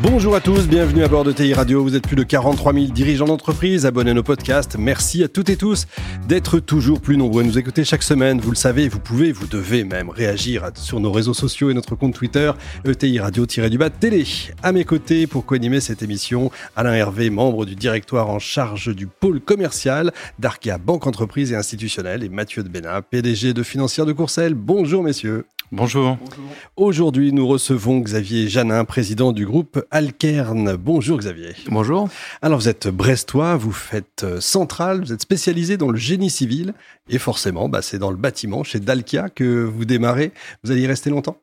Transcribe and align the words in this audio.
Bonjour 0.00 0.36
à 0.36 0.40
tous, 0.40 0.68
bienvenue 0.68 1.02
à 1.02 1.08
bord 1.08 1.24
de 1.24 1.32
TI 1.32 1.54
Radio. 1.54 1.82
Vous 1.82 1.96
êtes 1.96 2.06
plus 2.06 2.14
de 2.14 2.22
43 2.22 2.72
000 2.72 2.86
dirigeants 2.86 3.26
d'entreprise, 3.26 3.84
abonnés 3.84 4.12
à 4.12 4.14
nos 4.14 4.22
podcasts. 4.22 4.76
Merci 4.78 5.24
à 5.24 5.28
toutes 5.28 5.48
et 5.48 5.56
tous 5.56 5.88
d'être 6.28 6.60
toujours 6.60 7.00
plus 7.00 7.16
nombreux 7.16 7.42
à 7.42 7.44
nous 7.44 7.58
écouter 7.58 7.82
chaque 7.84 8.04
semaine. 8.04 8.38
Vous 8.38 8.50
le 8.50 8.56
savez, 8.56 8.88
vous 8.88 9.00
pouvez, 9.00 9.32
vous 9.32 9.48
devez 9.48 9.82
même 9.82 10.08
réagir 10.08 10.70
sur 10.74 11.00
nos 11.00 11.10
réseaux 11.10 11.34
sociaux 11.34 11.70
et 11.70 11.74
notre 11.74 11.96
compte 11.96 12.14
Twitter, 12.14 12.52
ETI 12.84 13.18
Radio-du-bas 13.18 13.90
télé. 13.90 14.24
À 14.62 14.70
mes 14.70 14.84
côtés, 14.84 15.26
pour 15.26 15.44
co-animer 15.44 15.80
cette 15.80 16.02
émission, 16.04 16.52
Alain 16.76 16.94
Hervé, 16.94 17.28
membre 17.28 17.66
du 17.66 17.74
directoire 17.74 18.30
en 18.30 18.38
charge 18.38 18.94
du 18.94 19.08
pôle 19.08 19.40
commercial 19.40 20.12
d'Arkea 20.38 20.78
Banque 20.78 21.08
Entreprise 21.08 21.50
et 21.50 21.56
Institutionnelle, 21.56 22.22
et 22.22 22.28
Mathieu 22.28 22.62
de 22.62 22.68
Bénin, 22.68 23.02
PDG 23.02 23.52
de 23.52 23.64
Financière 23.64 24.06
de 24.06 24.12
Courcelles. 24.12 24.54
Bonjour 24.54 25.02
messieurs. 25.02 25.44
Bonjour. 25.70 26.16
Aujourd'hui, 26.76 27.30
nous 27.30 27.46
recevons 27.46 27.98
Xavier 28.00 28.48
Janin, 28.48 28.86
président 28.86 29.32
du 29.32 29.44
groupe 29.44 29.84
Alkern. 29.90 30.76
Bonjour 30.76 31.18
Xavier. 31.18 31.52
Bonjour. 31.70 32.08
Alors 32.40 32.58
vous 32.58 32.70
êtes 32.70 32.88
brestois, 32.88 33.56
vous 33.56 33.72
faites 33.72 34.24
euh, 34.24 34.40
central, 34.40 35.02
vous 35.02 35.12
êtes 35.12 35.20
spécialisé 35.20 35.76
dans 35.76 35.90
le 35.90 35.98
génie 35.98 36.30
civil 36.30 36.72
et 37.10 37.18
forcément, 37.18 37.68
bah, 37.68 37.82
c'est 37.82 37.98
dans 37.98 38.10
le 38.10 38.16
bâtiment 38.16 38.64
chez 38.64 38.80
Dalkia 38.80 39.28
que 39.28 39.64
vous 39.64 39.84
démarrez. 39.84 40.32
Vous 40.64 40.70
allez 40.70 40.80
y 40.80 40.86
rester 40.86 41.10
longtemps? 41.10 41.36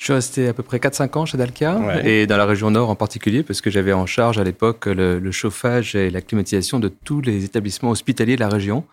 Je 0.00 0.06
suis 0.06 0.12
resté 0.14 0.48
à 0.48 0.54
peu 0.54 0.62
près 0.62 0.78
4-5 0.78 1.18
ans 1.18 1.26
chez 1.26 1.36
Dalkia 1.36 2.02
et 2.02 2.26
dans 2.26 2.38
la 2.38 2.46
région 2.46 2.70
nord 2.70 2.88
en 2.88 2.96
particulier 2.96 3.42
parce 3.42 3.60
que 3.60 3.70
j'avais 3.70 3.92
en 3.92 4.06
charge 4.06 4.38
à 4.38 4.44
l'époque 4.44 4.86
le, 4.86 5.30
chauffage 5.30 5.94
et 5.94 6.08
la 6.08 6.22
climatisation 6.22 6.80
de 6.80 6.88
tous 6.88 7.20
les 7.20 7.44
établissements 7.44 7.90
hospitaliers 7.90 8.36
de 8.36 8.40
la 8.40 8.48
région 8.48 8.84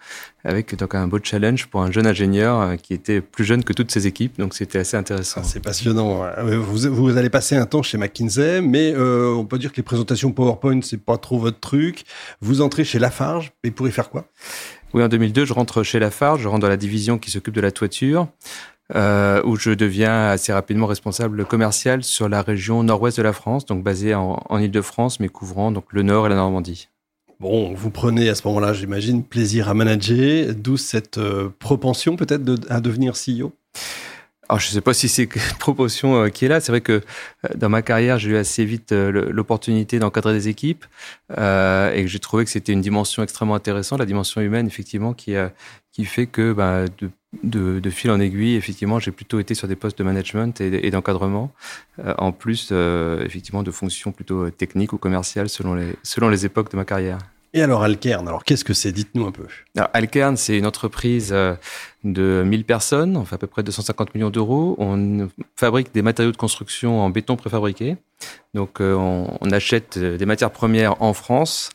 avec 0.43 0.75
donc 0.75 0.95
un 0.95 1.07
beau 1.07 1.19
challenge 1.23 1.67
pour 1.67 1.81
un 1.81 1.91
jeune 1.91 2.07
ingénieur 2.07 2.59
euh, 2.59 2.75
qui 2.75 2.93
était 2.93 3.21
plus 3.21 3.45
jeune 3.45 3.63
que 3.63 3.71
toutes 3.71 3.89
ses 3.89 4.05
équipes 4.05 4.37
donc 4.37 4.53
c'était 4.53 4.79
assez 4.79 4.97
intéressant. 4.97 5.39
Ah, 5.45 5.47
c'est 5.47 5.61
passionnant. 5.61 6.25
Vous, 6.43 6.93
vous, 6.93 7.17
allez 7.17 7.29
passer 7.29 7.55
un 7.55 7.65
temps 7.65 7.83
chez 7.83 7.97
McKinsey 7.97 8.59
mais 8.59 8.91
euh, 8.93 9.33
on 9.33 9.45
peut 9.45 9.59
dire 9.59 9.71
que 9.71 9.77
les 9.77 9.83
présentations 9.83 10.33
PowerPoint 10.33 10.81
c'est 10.81 11.01
pas 11.01 11.17
trop 11.17 11.39
votre 11.39 11.61
truc. 11.61 12.03
Vous 12.41 12.59
entrez 12.59 12.83
chez 12.83 12.99
Lafarge 12.99 13.53
et 13.63 13.71
pour 13.71 13.87
y 13.87 13.91
faire 13.91 14.09
quoi? 14.09 14.25
Oui, 14.93 15.03
en 15.03 15.09
2002, 15.09 15.45
je 15.45 15.53
rentre 15.53 15.83
chez 15.83 15.99
Lafarge, 15.99 16.41
je 16.41 16.47
rentre 16.47 16.61
dans 16.61 16.69
la 16.69 16.77
division 16.77 17.17
qui 17.17 17.29
s'occupe 17.29 17.53
de 17.53 17.61
la 17.61 17.71
toiture 17.71 18.27
euh, 18.95 19.41
où 19.43 19.55
je 19.55 19.71
deviens 19.71 20.29
assez 20.29 20.53
rapidement 20.53 20.87
responsable 20.87 21.45
commercial 21.45 22.03
sur 22.03 22.29
la 22.29 22.41
région 22.41 22.83
nord-ouest 22.83 23.17
de 23.17 23.23
la 23.23 23.33
France, 23.33 23.65
donc 23.65 23.83
basée 23.83 24.15
en, 24.15 24.43
en 24.47 24.59
Ile-de-France, 24.59 25.19
mais 25.19 25.29
couvrant 25.29 25.71
donc 25.71 25.85
le 25.91 26.03
nord 26.03 26.25
et 26.25 26.29
la 26.29 26.35
Normandie. 26.35 26.89
Bon, 27.39 27.73
vous 27.73 27.91
prenez 27.91 28.29
à 28.29 28.35
ce 28.35 28.47
moment-là, 28.47 28.73
j'imagine, 28.73 29.23
plaisir 29.23 29.69
à 29.69 29.73
manager, 29.73 30.55
d'où 30.55 30.77
cette 30.77 31.19
euh, 31.19 31.49
propension 31.59 32.15
peut-être 32.15 32.43
de, 32.43 32.57
à 32.69 32.81
devenir 32.81 33.13
CEO 33.13 33.53
alors, 34.49 34.59
je 34.59 34.69
ne 34.69 34.73
sais 34.73 34.81
pas 34.81 34.93
si 34.93 35.09
c'est 35.09 35.23
une 35.23 35.41
proportion 35.59 36.23
euh, 36.23 36.29
qui 36.29 36.45
est 36.45 36.47
là. 36.47 36.61
C'est 36.61 36.71
vrai 36.71 36.81
que 36.81 36.93
euh, 36.93 37.49
dans 37.55 37.69
ma 37.69 37.81
carrière, 37.81 38.17
j'ai 38.17 38.31
eu 38.31 38.37
assez 38.37 38.63
vite 38.63 38.91
euh, 38.91 39.29
l'opportunité 39.31 39.99
d'encadrer 39.99 40.33
des 40.33 40.47
équipes 40.47 40.85
et 41.31 41.33
que 41.33 42.07
j'ai 42.07 42.19
trouvé 42.19 42.45
que 42.45 42.49
c'était 42.49 42.73
une 42.73 42.81
dimension 42.81 43.23
extrêmement 43.23 43.55
intéressante, 43.55 43.99
la 43.99 44.05
dimension 44.05 44.41
humaine, 44.41 44.67
effectivement, 44.67 45.13
qui, 45.13 45.35
qui 45.91 46.05
fait 46.05 46.27
que 46.27 46.53
bah, 46.53 46.85
de, 46.99 47.09
de, 47.43 47.79
de, 47.79 47.89
fil 47.89 48.09
en 48.11 48.19
aiguille, 48.19 48.55
effectivement, 48.55 48.99
j'ai 48.99 49.11
plutôt 49.11 49.39
été 49.39 49.53
sur 49.53 49.67
des 49.67 49.75
postes 49.75 49.97
de 49.97 50.03
management 50.03 50.59
et, 50.61 50.87
et 50.87 50.91
d'encadrement, 50.91 51.51
en 52.17 52.31
plus, 52.31 52.71
effectivement, 52.71 53.63
de 53.63 53.71
fonctions 53.71 54.11
plutôt 54.11 54.49
techniques 54.49 54.93
ou 54.93 54.97
commerciales 54.97 55.49
selon 55.49 55.75
les, 55.75 55.95
selon 56.03 56.29
les 56.29 56.45
époques 56.45 56.71
de 56.71 56.77
ma 56.77 56.85
carrière. 56.85 57.19
Et 57.53 57.61
alors 57.61 57.81
Alkern, 57.81 58.27
alors 58.27 58.43
qu'est-ce 58.43 58.65
que 58.65 58.73
c'est? 58.73 58.91
Dites-nous 58.91 59.25
un 59.25 59.31
peu. 59.31 59.47
Alors, 59.75 59.89
Alkern, 59.93 60.35
c'est 60.35 60.57
une 60.57 60.65
entreprise 60.65 61.29
euh, 61.31 61.55
de 62.03 62.43
1000 62.45 62.65
personnes, 62.65 63.15
on 63.15 63.25
fait 63.25 63.35
à 63.35 63.37
peu 63.37 63.47
près 63.47 63.63
250 63.63 64.13
millions 64.15 64.29
d'euros. 64.29 64.75
On 64.79 65.29
fabrique 65.55 65.93
des 65.93 66.01
matériaux 66.01 66.31
de 66.31 66.37
construction 66.37 67.01
en 67.01 67.09
béton 67.09 67.35
préfabriqué. 67.35 67.97
Donc 68.53 68.81
euh, 68.81 68.93
on, 68.95 69.51
achète 69.51 69.97
des 69.97 70.25
matières 70.25 70.51
premières 70.51 71.01
en 71.01 71.13
France 71.13 71.71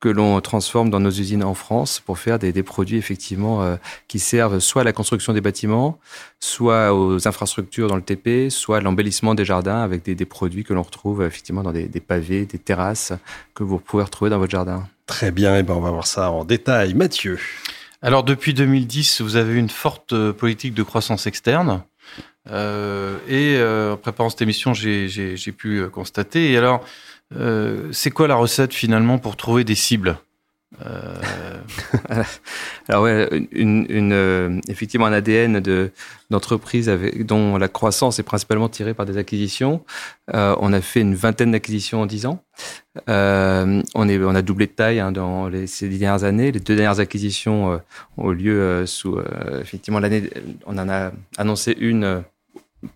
que 0.00 0.08
l'on 0.08 0.40
transforme 0.40 0.90
dans 0.90 1.00
nos 1.00 1.10
usines 1.10 1.42
en 1.42 1.54
France 1.54 2.00
pour 2.00 2.18
faire 2.18 2.38
des, 2.38 2.52
des 2.52 2.62
produits 2.62 2.98
effectivement 2.98 3.62
euh, 3.62 3.76
qui 4.06 4.18
servent 4.18 4.60
soit 4.60 4.82
à 4.82 4.84
la 4.84 4.92
construction 4.92 5.32
des 5.32 5.40
bâtiments, 5.40 5.98
soit 6.38 6.94
aux 6.94 7.26
infrastructures 7.26 7.88
dans 7.88 7.96
le 7.96 8.02
TP, 8.02 8.50
soit 8.50 8.78
à 8.78 8.80
l'embellissement 8.80 9.34
des 9.34 9.44
jardins 9.44 9.82
avec 9.82 10.04
des, 10.04 10.14
des 10.14 10.24
produits 10.24 10.64
que 10.64 10.72
l'on 10.72 10.82
retrouve 10.82 11.22
effectivement 11.22 11.62
dans 11.62 11.72
des, 11.72 11.88
des, 11.88 12.00
pavés, 12.00 12.46
des 12.46 12.58
terrasses 12.58 13.12
que 13.54 13.64
vous 13.64 13.78
pouvez 13.78 14.04
retrouver 14.04 14.30
dans 14.30 14.38
votre 14.38 14.52
jardin. 14.52 14.86
Très 15.06 15.30
bien, 15.30 15.56
et 15.56 15.60
eh 15.60 15.62
ben 15.62 15.74
on 15.74 15.80
va 15.80 15.90
voir 15.90 16.06
ça 16.06 16.30
en 16.30 16.44
détail. 16.44 16.94
Mathieu. 16.94 17.38
Alors 18.00 18.22
depuis 18.22 18.54
2010, 18.54 19.22
vous 19.22 19.34
avez 19.34 19.58
une 19.58 19.70
forte 19.70 20.12
euh, 20.12 20.32
politique 20.32 20.74
de 20.74 20.84
croissance 20.84 21.26
externe. 21.26 21.82
Euh, 22.50 23.18
et 23.26 23.56
euh, 23.56 23.94
en 23.94 23.96
préparant 23.96 24.30
cette 24.30 24.42
émission, 24.42 24.72
j'ai 24.72 25.52
pu 25.56 25.86
constater. 25.88 26.52
Et 26.52 26.56
alors, 26.56 26.84
euh, 27.36 27.88
c'est 27.92 28.10
quoi 28.10 28.28
la 28.28 28.36
recette 28.36 28.72
finalement 28.72 29.18
pour 29.18 29.36
trouver 29.36 29.64
des 29.64 29.74
cibles? 29.74 30.18
Euh... 30.84 31.16
Alors 32.88 33.04
ouais, 33.04 33.28
euh, 33.32 34.60
effectivement 34.68 35.06
un 35.06 35.12
ADN 35.12 35.60
de 35.60 35.90
d'entreprise 36.30 36.90
dont 37.20 37.56
la 37.56 37.68
croissance 37.68 38.18
est 38.18 38.22
principalement 38.22 38.68
tirée 38.68 38.92
par 38.92 39.06
des 39.06 39.16
acquisitions. 39.16 39.82
On 40.30 40.72
a 40.74 40.80
fait 40.82 41.00
une 41.00 41.14
vingtaine 41.14 41.52
d'acquisitions 41.52 42.02
en 42.02 42.06
dix 42.06 42.26
ans. 42.26 42.42
On 43.06 44.34
a 44.34 44.42
doublé 44.42 44.66
de 44.66 44.72
taille 44.72 45.00
hein, 45.00 45.10
dans 45.10 45.48
les, 45.48 45.66
ces 45.66 45.88
dernières 45.88 46.24
années. 46.24 46.52
Les 46.52 46.60
deux 46.60 46.76
dernières 46.76 47.00
acquisitions 47.00 47.80
ont 48.18 48.32
eu 48.32 48.34
lieu 48.34 48.86
sous 48.86 49.18
effectivement 49.58 50.00
l'année. 50.00 50.28
On 50.66 50.76
en 50.76 50.90
a 50.90 51.12
annoncé 51.38 51.74
une 51.80 52.22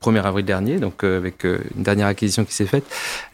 1er 0.01 0.23
avril 0.23 0.45
dernier, 0.45 0.79
donc 0.79 1.05
euh, 1.05 1.17
avec 1.17 1.45
euh, 1.45 1.59
une 1.77 1.83
dernière 1.83 2.07
acquisition 2.07 2.45
qui 2.45 2.55
s'est 2.55 2.67
faite. 2.67 2.85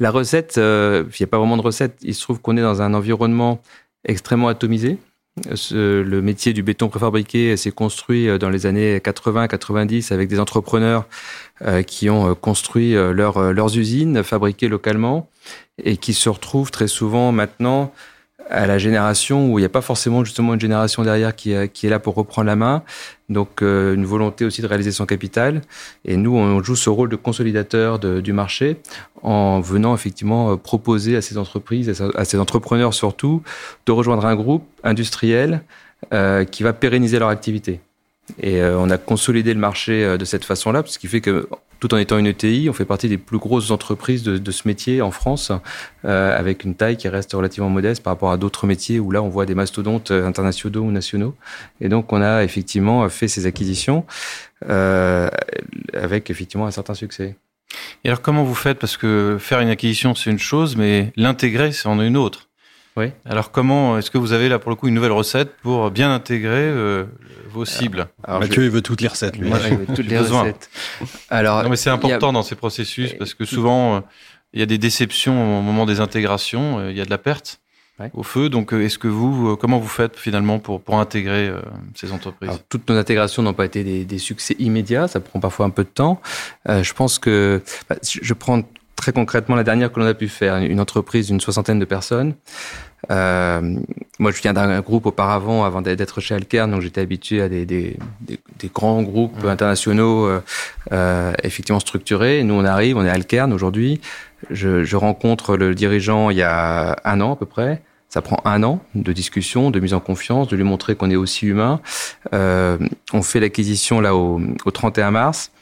La 0.01 0.11
recette, 0.11 0.59
euh, 0.59 1.05
il 1.09 1.17
n'y 1.21 1.25
a 1.25 1.27
pas 1.27 1.39
vraiment 1.39 1.57
de 1.57 1.63
recette. 1.63 1.99
Il 2.03 2.15
se 2.15 2.23
trouve 2.23 2.41
qu'on 2.41 2.57
est 2.57 2.63
dans 2.63 2.83
un 2.83 2.95
environnement 2.95 3.61
extrêmement 4.05 4.49
atomisé. 4.49 4.99
le 5.71 6.21
métier 6.21 6.53
du 6.53 6.63
béton 6.63 6.89
préfabriqué 6.89 7.57
s'est 7.57 7.71
construit 7.71 8.39
dans 8.39 8.49
les 8.49 8.65
années 8.67 8.99
80-90 8.99 10.13
avec 10.13 10.29
des 10.29 10.41
entrepreneurs 10.41 11.07
qui 11.87 12.09
ont 12.09 12.35
construit 12.35 12.93
leur, 12.93 13.53
leurs 13.53 13.77
usines, 13.77 14.23
fabriquées 14.23 14.69
localement, 14.69 15.29
et 15.83 15.97
qui 15.97 16.15
se 16.15 16.29
retrouvent 16.29 16.71
très 16.71 16.89
souvent 16.89 17.33
maintenant 17.33 17.93
à 18.51 18.67
la 18.67 18.79
génération 18.79 19.51
où 19.51 19.59
il 19.59 19.63
n'y 19.63 19.67
a 19.67 19.71
pas 19.71 19.81
forcément 19.81 20.25
justement 20.25 20.55
une 20.55 20.61
génération 20.61 21.03
derrière 21.03 21.35
qui, 21.37 21.53
est 21.53 21.83
là 21.85 21.99
pour 21.99 22.15
reprendre 22.15 22.47
la 22.47 22.57
main. 22.57 22.83
Donc 23.29 23.63
euh, 23.63 23.95
une 23.95 24.07
volonté 24.07 24.45
aussi 24.45 24.63
de 24.63 24.67
réaliser 24.67 24.93
son 24.93 25.07
capital. 25.07 25.63
Et 26.05 26.17
nous, 26.17 26.35
on 26.35 26.63
joue 26.63 26.77
ce 26.77 26.89
rôle 26.91 27.09
de 27.09 27.17
consolidateur 27.17 27.99
du 27.99 28.33
marché 28.33 28.77
en 29.23 29.61
venant 29.61 29.95
effectivement 29.95 30.53
euh, 30.53 30.57
proposer 30.57 31.17
à 31.17 31.23
ces 31.23 31.39
entreprises, 31.39 32.03
à 32.15 32.25
ces 32.25 32.39
entrepreneurs 32.39 32.95
surtout, 32.95 33.43
de 33.87 33.93
rejoindre 33.93 34.25
un 34.25 34.37
groupe 34.37 34.65
industriel 34.83 35.63
euh, 36.13 36.45
qui 36.45 36.63
va 36.63 36.73
pérenniser 36.73 37.19
leur 37.19 37.29
activité. 37.29 37.81
Et 38.41 38.61
euh, 38.61 38.78
on 38.78 38.91
a 38.91 38.99
consolidé 38.99 39.55
le 39.55 39.61
marché 39.61 40.05
euh, 40.05 40.19
de 40.19 40.25
cette 40.25 40.44
façon-là, 40.44 40.83
ce 40.87 40.99
qui 40.99 41.09
fait 41.09 41.21
que 41.21 41.49
tout 41.81 41.94
en 41.94 41.99
étant 41.99 42.19
une 42.19 42.27
ETI, 42.27 42.69
on 42.69 42.72
fait 42.72 42.84
partie 42.84 43.09
des 43.09 43.19
plus 43.19 43.39
grosses 43.39 43.71
entreprises 43.71 44.25
de, 44.25 44.37
de 44.37 44.50
ce 44.50 44.66
métier 44.66 45.00
en 45.00 45.12
France, 45.12 45.53
euh, 46.05 46.37
avec 46.37 46.65
une 46.65 46.75
taille 46.75 46.97
qui 46.97 47.09
reste 47.09 47.33
relativement 47.33 47.71
modeste 47.71 48.03
par 48.03 48.12
rapport 48.12 48.33
à 48.33 48.37
d'autres 48.37 48.67
métiers 48.67 48.99
où 48.99 49.11
là 49.12 49.22
on 49.22 49.28
voit 49.28 49.47
des 49.47 49.55
mastodontes 49.55 50.11
internationaux 50.11 50.83
ou 50.83 50.91
nationaux. 50.91 51.37
Et 51.81 51.88
donc 51.88 52.12
on 52.12 52.21
a 52.21 52.43
effectivement 52.43 53.09
fait 53.09 53.28
ces 53.28 53.47
acquisitions 53.47 54.05
avec 54.67 56.31
effectivement 56.31 56.67
un 56.67 56.72
certain 56.72 56.94
succès. 56.94 57.37
Et 58.03 58.09
alors 58.09 58.22
comment 58.22 58.43
vous 58.43 58.56
faites? 58.56 58.81
Parce 58.81 58.97
que 58.97 59.37
faire 59.38 59.61
une 59.61 59.69
acquisition 59.69 60.17
c'est 60.17 60.31
une 60.31 60.38
chose, 60.41 60.75
mais 60.75 61.12
l'intégrer 61.14 61.70
c'est 61.70 61.87
en 61.87 62.00
une 62.00 62.17
autre. 62.17 62.49
Oui. 62.97 63.12
Alors 63.25 63.53
comment 63.53 63.99
est-ce 63.99 64.11
que 64.11 64.19
vous 64.19 64.32
avez 64.32 64.49
là 64.49 64.58
pour 64.58 64.70
le 64.70 64.76
coup 64.76 64.88
une 64.88 64.94
nouvelle 64.94 65.12
recette 65.12 65.55
pour 65.62 65.93
bien 65.93 66.12
intégrer 66.12 66.73
euh, 67.58 67.64
vos 67.64 67.64
cibles 67.64 68.08
alors, 68.25 68.40
Mathieu, 68.40 68.64
il 68.64 68.70
veut 68.70 68.82
toutes 68.82 69.00
les 69.00 69.08
recettes. 69.08 69.37
Lui. 69.37 69.49
Moi, 69.49 69.58
il 69.70 69.94
toutes 69.94 70.06
les 70.06 70.19
recettes. 70.19 70.70
Alors, 71.31 71.62
non, 71.62 71.70
mais 71.70 71.76
c'est 71.76 71.90
important 71.90 72.31
a... 72.31 72.32
dans 72.32 72.43
ces 72.43 72.55
processus 72.55 73.14
parce 73.14 73.34
que 73.34 73.44
souvent 73.44 73.96
euh, 73.96 74.00
il 74.52 74.60
y 74.60 74.62
a 74.62 74.66
des 74.66 74.78
déceptions 74.78 75.58
au 75.58 75.62
moment 75.62 75.87
des 75.87 76.00
intégrations, 76.00 76.78
euh, 76.78 76.90
il 76.90 76.96
y 76.96 77.00
a 77.00 77.05
de 77.05 77.10
la 77.10 77.19
perte. 77.19 77.60
Ouais. 77.99 78.10
au 78.14 78.22
feu. 78.22 78.49
Donc, 78.49 78.72
euh, 78.72 78.84
est-ce 78.84 78.99
que 78.99 79.08
vous, 79.08 79.49
euh, 79.49 79.56
comment 79.56 79.78
vous 79.78 79.88
faites 79.88 80.16
finalement 80.16 80.60
pour, 80.60 80.81
pour 80.81 81.00
intégrer 81.00 81.49
euh, 81.49 81.60
ces 81.94 82.12
entreprises 82.12 82.49
Alors, 82.49 82.62
Toutes 82.69 82.88
nos 82.88 82.96
intégrations 82.96 83.43
n'ont 83.43 83.55
pas 83.55 83.64
été 83.64 83.82
des, 83.82 84.05
des, 84.05 84.19
succès 84.19 84.55
immédiats, 84.60 85.08
ça 85.08 85.19
prend 85.19 85.40
parfois 85.40 85.66
un 85.66 85.70
peu 85.70 85.82
de 85.82 85.88
temps. 85.88 86.20
Euh, 86.69 86.82
je 86.84 86.94
pense 86.94 87.19
que 87.19 87.60
bah, 87.88 87.96
je 88.02 88.34
prends 88.34 88.62
très 88.99 89.12
concrètement, 89.12 89.55
la 89.55 89.65
dernière 89.65 89.93
que 89.93 90.00
l'on 90.00 90.06
a 90.06 90.15
pu 90.15 90.29
faire, 90.29 90.56
une 90.56 90.81
entreprise 90.81 91.29
d'une 91.29 91.41
soixantaine 91.41 91.79
de 91.79 91.85
personnes. 91.85 92.35
Euh, 93.12 93.77
moi, 94.19 94.33
je 94.33 94.43
viens 94.43 94.53
d'un 94.53 94.81
groupe 94.81 95.06
auparavant, 95.06 95.65
avant 95.65 95.81
d'être 95.81 96.21
chez 96.21 96.35
Alkern, 96.35 96.71
donc 96.71 96.83
j'étais 96.83 97.00
habitué 97.00 97.41
à 97.41 97.49
des, 97.49 97.65
des, 97.65 97.97
des, 98.21 98.41
des, 98.59 98.69
grands 98.69 99.03
groupes 99.03 99.45
internationaux 99.45 100.27
euh, 100.27 100.43
euh, 100.93 101.33
effectivement 101.45 101.79
structurés. 101.81 102.43
Nous, 102.43 102.55
on 102.55 102.65
arrive, 102.65 102.97
on 102.97 103.05
est 103.05 103.11
Alkern 103.11 103.53
aujourd'hui. 103.53 104.00
Je, 104.50 104.83
je 104.83 104.97
rencontre 104.97 105.56
le 105.56 105.75
dirigeant 105.75 106.31
il 106.31 106.39
y 106.39 106.43
a 106.43 106.97
un 107.05 107.21
an 107.21 107.35
à 107.35 107.37
peu 107.37 107.47
près. 107.47 107.83
Ça 108.09 108.23
prend 108.23 108.41
un 108.44 108.62
an 108.62 108.81
de 108.94 109.12
discussion, 109.12 109.71
de 109.71 109.81
mise 109.81 109.94
en 109.94 110.01
confiance, 110.01 110.49
de 110.49 110.56
lui 110.56 110.65
montrer 110.65 110.97
qu'on 110.97 111.11
est 111.11 111.17
aussi 111.17 111.47
humain. 111.47 111.81
Euh, 112.33 112.79
on 113.12 113.23
fait 113.23 113.39
l'acquisition 113.39 114.01
là 114.01 114.17
au, 114.17 114.41
au 114.65 114.71
31 114.71 115.11
mars. 115.11 115.53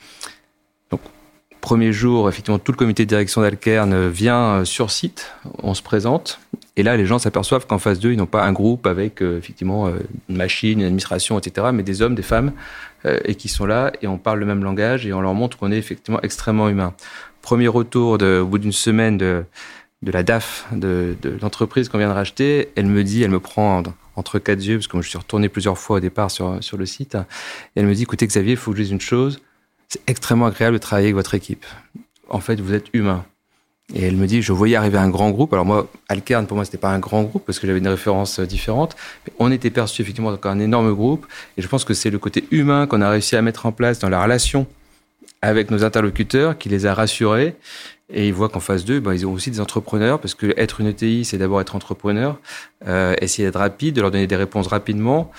Premier 1.66 1.92
jour, 1.92 2.28
effectivement, 2.28 2.60
tout 2.60 2.70
le 2.70 2.76
comité 2.76 3.04
de 3.04 3.08
direction 3.08 3.40
d'Alkern 3.40 4.08
vient 4.08 4.64
sur 4.64 4.92
site. 4.92 5.32
On 5.64 5.74
se 5.74 5.82
présente. 5.82 6.38
Et 6.76 6.84
là, 6.84 6.96
les 6.96 7.06
gens 7.06 7.18
s'aperçoivent 7.18 7.66
qu'en 7.66 7.80
face 7.80 7.98
d'eux, 7.98 8.12
ils 8.12 8.16
n'ont 8.16 8.24
pas 8.24 8.44
un 8.44 8.52
groupe 8.52 8.86
avec 8.86 9.20
euh, 9.20 9.36
effectivement 9.36 9.88
euh, 9.88 9.94
une 10.28 10.36
machine, 10.36 10.78
une 10.78 10.86
administration, 10.86 11.36
etc., 11.40 11.66
mais 11.74 11.82
des 11.82 12.02
hommes, 12.02 12.14
des 12.14 12.22
femmes, 12.22 12.52
euh, 13.04 13.18
et 13.24 13.34
qui 13.34 13.48
sont 13.48 13.66
là, 13.66 13.90
et 14.00 14.06
on 14.06 14.16
parle 14.16 14.38
le 14.38 14.46
même 14.46 14.62
langage, 14.62 15.08
et 15.08 15.12
on 15.12 15.20
leur 15.20 15.34
montre 15.34 15.58
qu'on 15.58 15.72
est 15.72 15.76
effectivement 15.76 16.20
extrêmement 16.22 16.68
humain. 16.68 16.94
Premier 17.42 17.66
retour 17.66 18.16
de, 18.16 18.38
au 18.38 18.46
bout 18.46 18.58
d'une 18.58 18.70
semaine 18.70 19.18
de, 19.18 19.42
de 20.02 20.12
la 20.12 20.22
DAF 20.22 20.66
de, 20.70 21.16
de 21.20 21.36
l'entreprise 21.42 21.88
qu'on 21.88 21.98
vient 21.98 22.10
de 22.10 22.14
racheter, 22.14 22.68
elle 22.76 22.86
me 22.86 23.02
dit, 23.02 23.24
elle 23.24 23.32
me 23.32 23.40
prend 23.40 23.82
entre 24.14 24.38
quatre 24.38 24.64
yeux, 24.64 24.76
parce 24.76 24.86
que 24.86 25.02
je 25.02 25.08
suis 25.08 25.18
retourné 25.18 25.48
plusieurs 25.48 25.78
fois 25.78 25.96
au 25.96 26.00
départ 26.00 26.30
sur, 26.30 26.58
sur 26.62 26.76
le 26.76 26.86
site, 26.86 27.16
et 27.16 27.80
elle 27.80 27.86
me 27.86 27.94
dit, 27.96 28.04
écoutez 28.04 28.24
Xavier, 28.24 28.52
il 28.52 28.56
faut 28.56 28.70
que 28.70 28.76
je 28.76 28.84
dise 28.84 28.92
une 28.92 29.00
chose, 29.00 29.40
extrêmement 30.06 30.46
agréable 30.46 30.74
de 30.74 30.80
travailler 30.80 31.06
avec 31.06 31.16
votre 31.16 31.34
équipe. 31.34 31.64
En 32.28 32.40
fait, 32.40 32.60
vous 32.60 32.74
êtes 32.74 32.86
humain. 32.92 33.24
Et 33.94 34.02
elle 34.02 34.16
me 34.16 34.26
dit, 34.26 34.42
je 34.42 34.52
voyais 34.52 34.74
arriver 34.74 34.98
un 34.98 35.08
grand 35.08 35.30
groupe. 35.30 35.52
Alors 35.52 35.64
moi, 35.64 35.88
Alkern, 36.08 36.46
pour 36.46 36.56
moi, 36.56 36.64
c'était 36.64 36.78
pas 36.78 36.90
un 36.90 36.98
grand 36.98 37.22
groupe 37.22 37.44
parce 37.46 37.60
que 37.60 37.66
j'avais 37.66 37.80
des 37.80 37.88
références 37.88 38.40
différentes. 38.40 38.96
Mais 39.26 39.32
on 39.38 39.52
était 39.52 39.70
perçu 39.70 40.02
effectivement 40.02 40.36
comme 40.36 40.52
un 40.52 40.60
énorme 40.60 40.92
groupe. 40.92 41.26
Et 41.56 41.62
je 41.62 41.68
pense 41.68 41.84
que 41.84 41.94
c'est 41.94 42.10
le 42.10 42.18
côté 42.18 42.44
humain 42.50 42.86
qu'on 42.86 43.00
a 43.00 43.08
réussi 43.08 43.36
à 43.36 43.42
mettre 43.42 43.64
en 43.64 43.72
place 43.72 44.00
dans 44.00 44.08
la 44.08 44.22
relation 44.22 44.66
avec 45.40 45.70
nos 45.70 45.84
interlocuteurs 45.84 46.58
qui 46.58 46.68
les 46.68 46.86
a 46.86 46.94
rassurés. 46.94 47.54
Et 48.12 48.26
ils 48.26 48.34
voient 48.34 48.48
qu'en 48.48 48.60
face 48.60 48.84
d'eux, 48.84 49.00
ben, 49.00 49.14
ils 49.14 49.26
ont 49.26 49.32
aussi 49.32 49.50
des 49.50 49.60
entrepreneurs 49.60 50.20
parce 50.20 50.34
que 50.34 50.52
être 50.56 50.80
une 50.80 50.88
ETI, 50.88 51.24
c'est 51.24 51.38
d'abord 51.38 51.60
être 51.60 51.76
entrepreneur, 51.76 52.38
euh, 52.86 53.14
essayer 53.20 53.46
d'être 53.46 53.58
rapide, 53.58 53.94
de 53.94 54.00
leur 54.00 54.10
donner 54.10 54.26
des 54.26 54.36
réponses 54.36 54.66
rapidement. 54.68 55.30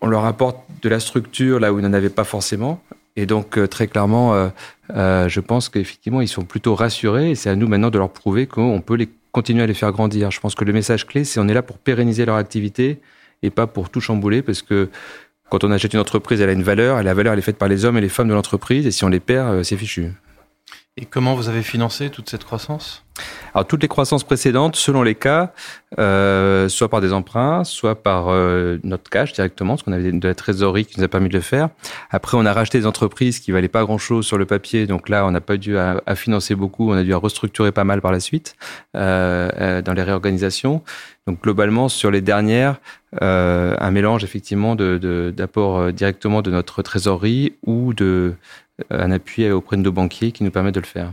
On 0.00 0.06
leur 0.06 0.24
apporte 0.26 0.58
de 0.82 0.88
la 0.88 1.00
structure 1.00 1.60
là 1.60 1.72
où 1.72 1.78
ils 1.78 1.82
n'en 1.82 1.92
avaient 1.92 2.10
pas 2.10 2.24
forcément. 2.24 2.82
Et 3.16 3.26
donc, 3.26 3.58
euh, 3.58 3.66
très 3.66 3.86
clairement, 3.86 4.34
euh, 4.34 4.48
euh, 4.90 5.28
je 5.28 5.40
pense 5.40 5.68
qu'effectivement, 5.68 6.20
ils 6.20 6.28
sont 6.28 6.44
plutôt 6.44 6.74
rassurés 6.74 7.30
et 7.30 7.34
c'est 7.34 7.48
à 7.48 7.56
nous 7.56 7.68
maintenant 7.68 7.90
de 7.90 7.98
leur 7.98 8.10
prouver 8.10 8.46
qu'on 8.46 8.80
peut 8.80 8.96
les 8.96 9.08
continuer 9.32 9.62
à 9.62 9.66
les 9.66 9.74
faire 9.74 9.92
grandir. 9.92 10.30
Je 10.30 10.40
pense 10.40 10.54
que 10.54 10.64
le 10.64 10.72
message 10.72 11.06
clé, 11.06 11.24
c'est 11.24 11.38
on 11.40 11.48
est 11.48 11.54
là 11.54 11.62
pour 11.62 11.78
pérenniser 11.78 12.24
leur 12.24 12.36
activité 12.36 13.00
et 13.42 13.50
pas 13.50 13.66
pour 13.66 13.90
tout 13.90 14.00
chambouler 14.00 14.42
parce 14.42 14.62
que 14.62 14.90
quand 15.48 15.62
on 15.62 15.70
achète 15.70 15.94
une 15.94 16.00
entreprise, 16.00 16.40
elle 16.40 16.48
a 16.48 16.52
une 16.52 16.62
valeur 16.62 16.98
et 16.98 17.02
la 17.04 17.14
valeur, 17.14 17.32
elle 17.32 17.38
est 17.38 17.42
faite 17.42 17.58
par 17.58 17.68
les 17.68 17.84
hommes 17.84 17.98
et 17.98 18.00
les 18.00 18.08
femmes 18.08 18.28
de 18.28 18.34
l'entreprise 18.34 18.86
et 18.86 18.90
si 18.90 19.04
on 19.04 19.08
les 19.08 19.20
perd, 19.20 19.62
c'est 19.62 19.76
fichu. 19.76 20.10
Et 20.96 21.06
comment 21.06 21.34
vous 21.34 21.48
avez 21.48 21.64
financé 21.64 22.08
toute 22.08 22.30
cette 22.30 22.44
croissance? 22.44 23.04
Alors 23.52 23.66
toutes 23.66 23.82
les 23.82 23.88
croissances 23.88 24.22
précédentes, 24.22 24.76
selon 24.76 25.02
les 25.02 25.16
cas, 25.16 25.52
euh, 25.98 26.68
soit 26.68 26.88
par 26.88 27.00
des 27.00 27.12
emprunts, 27.12 27.64
soit 27.64 28.00
par 28.00 28.28
euh, 28.28 28.78
notre 28.84 29.10
cash 29.10 29.32
directement, 29.32 29.74
parce 29.74 29.82
qu'on 29.82 29.92
avait 29.92 30.12
de 30.12 30.28
la 30.28 30.36
trésorerie 30.36 30.84
qui 30.84 30.98
nous 30.98 31.04
a 31.04 31.08
permis 31.08 31.28
de 31.28 31.34
le 31.34 31.40
faire. 31.40 31.68
Après, 32.10 32.36
on 32.36 32.46
a 32.46 32.52
racheté 32.52 32.78
des 32.78 32.86
entreprises 32.86 33.40
qui 33.40 33.50
valaient 33.50 33.66
pas 33.66 33.82
grand-chose 33.82 34.24
sur 34.24 34.38
le 34.38 34.46
papier, 34.46 34.86
donc 34.86 35.08
là, 35.08 35.26
on 35.26 35.32
n'a 35.32 35.40
pas 35.40 35.56
dû 35.56 35.76
à, 35.78 36.00
à, 36.06 36.14
financer 36.14 36.54
beaucoup, 36.54 36.90
on 36.90 36.94
a 36.94 37.02
dû 37.02 37.12
à 37.12 37.16
restructurer 37.16 37.72
pas 37.72 37.84
mal 37.84 38.00
par 38.00 38.12
la 38.12 38.20
suite 38.20 38.54
euh, 38.96 39.50
euh 39.60 39.82
dans 39.82 39.94
les 39.94 40.02
réorganisations. 40.02 40.82
Donc 41.26 41.42
globalement, 41.42 41.88
sur 41.88 42.10
les 42.10 42.20
dernières, 42.20 42.76
euh, 43.22 43.74
un 43.78 43.90
mélange 43.90 44.24
effectivement 44.24 44.74
d'apports 44.74 45.80
de, 45.80 45.86
de, 45.86 45.90
directement 45.92 46.42
de 46.42 46.50
notre 46.50 46.82
trésorerie 46.82 47.54
ou 47.64 47.94
de 47.94 48.34
un 48.90 49.10
appui 49.10 49.50
auprès 49.50 49.76
de 49.76 49.82
nos 49.82 49.92
banquiers 49.92 50.32
qui 50.32 50.44
nous 50.44 50.50
permet 50.50 50.72
de 50.72 50.80
le 50.80 50.86
faire. 50.86 51.12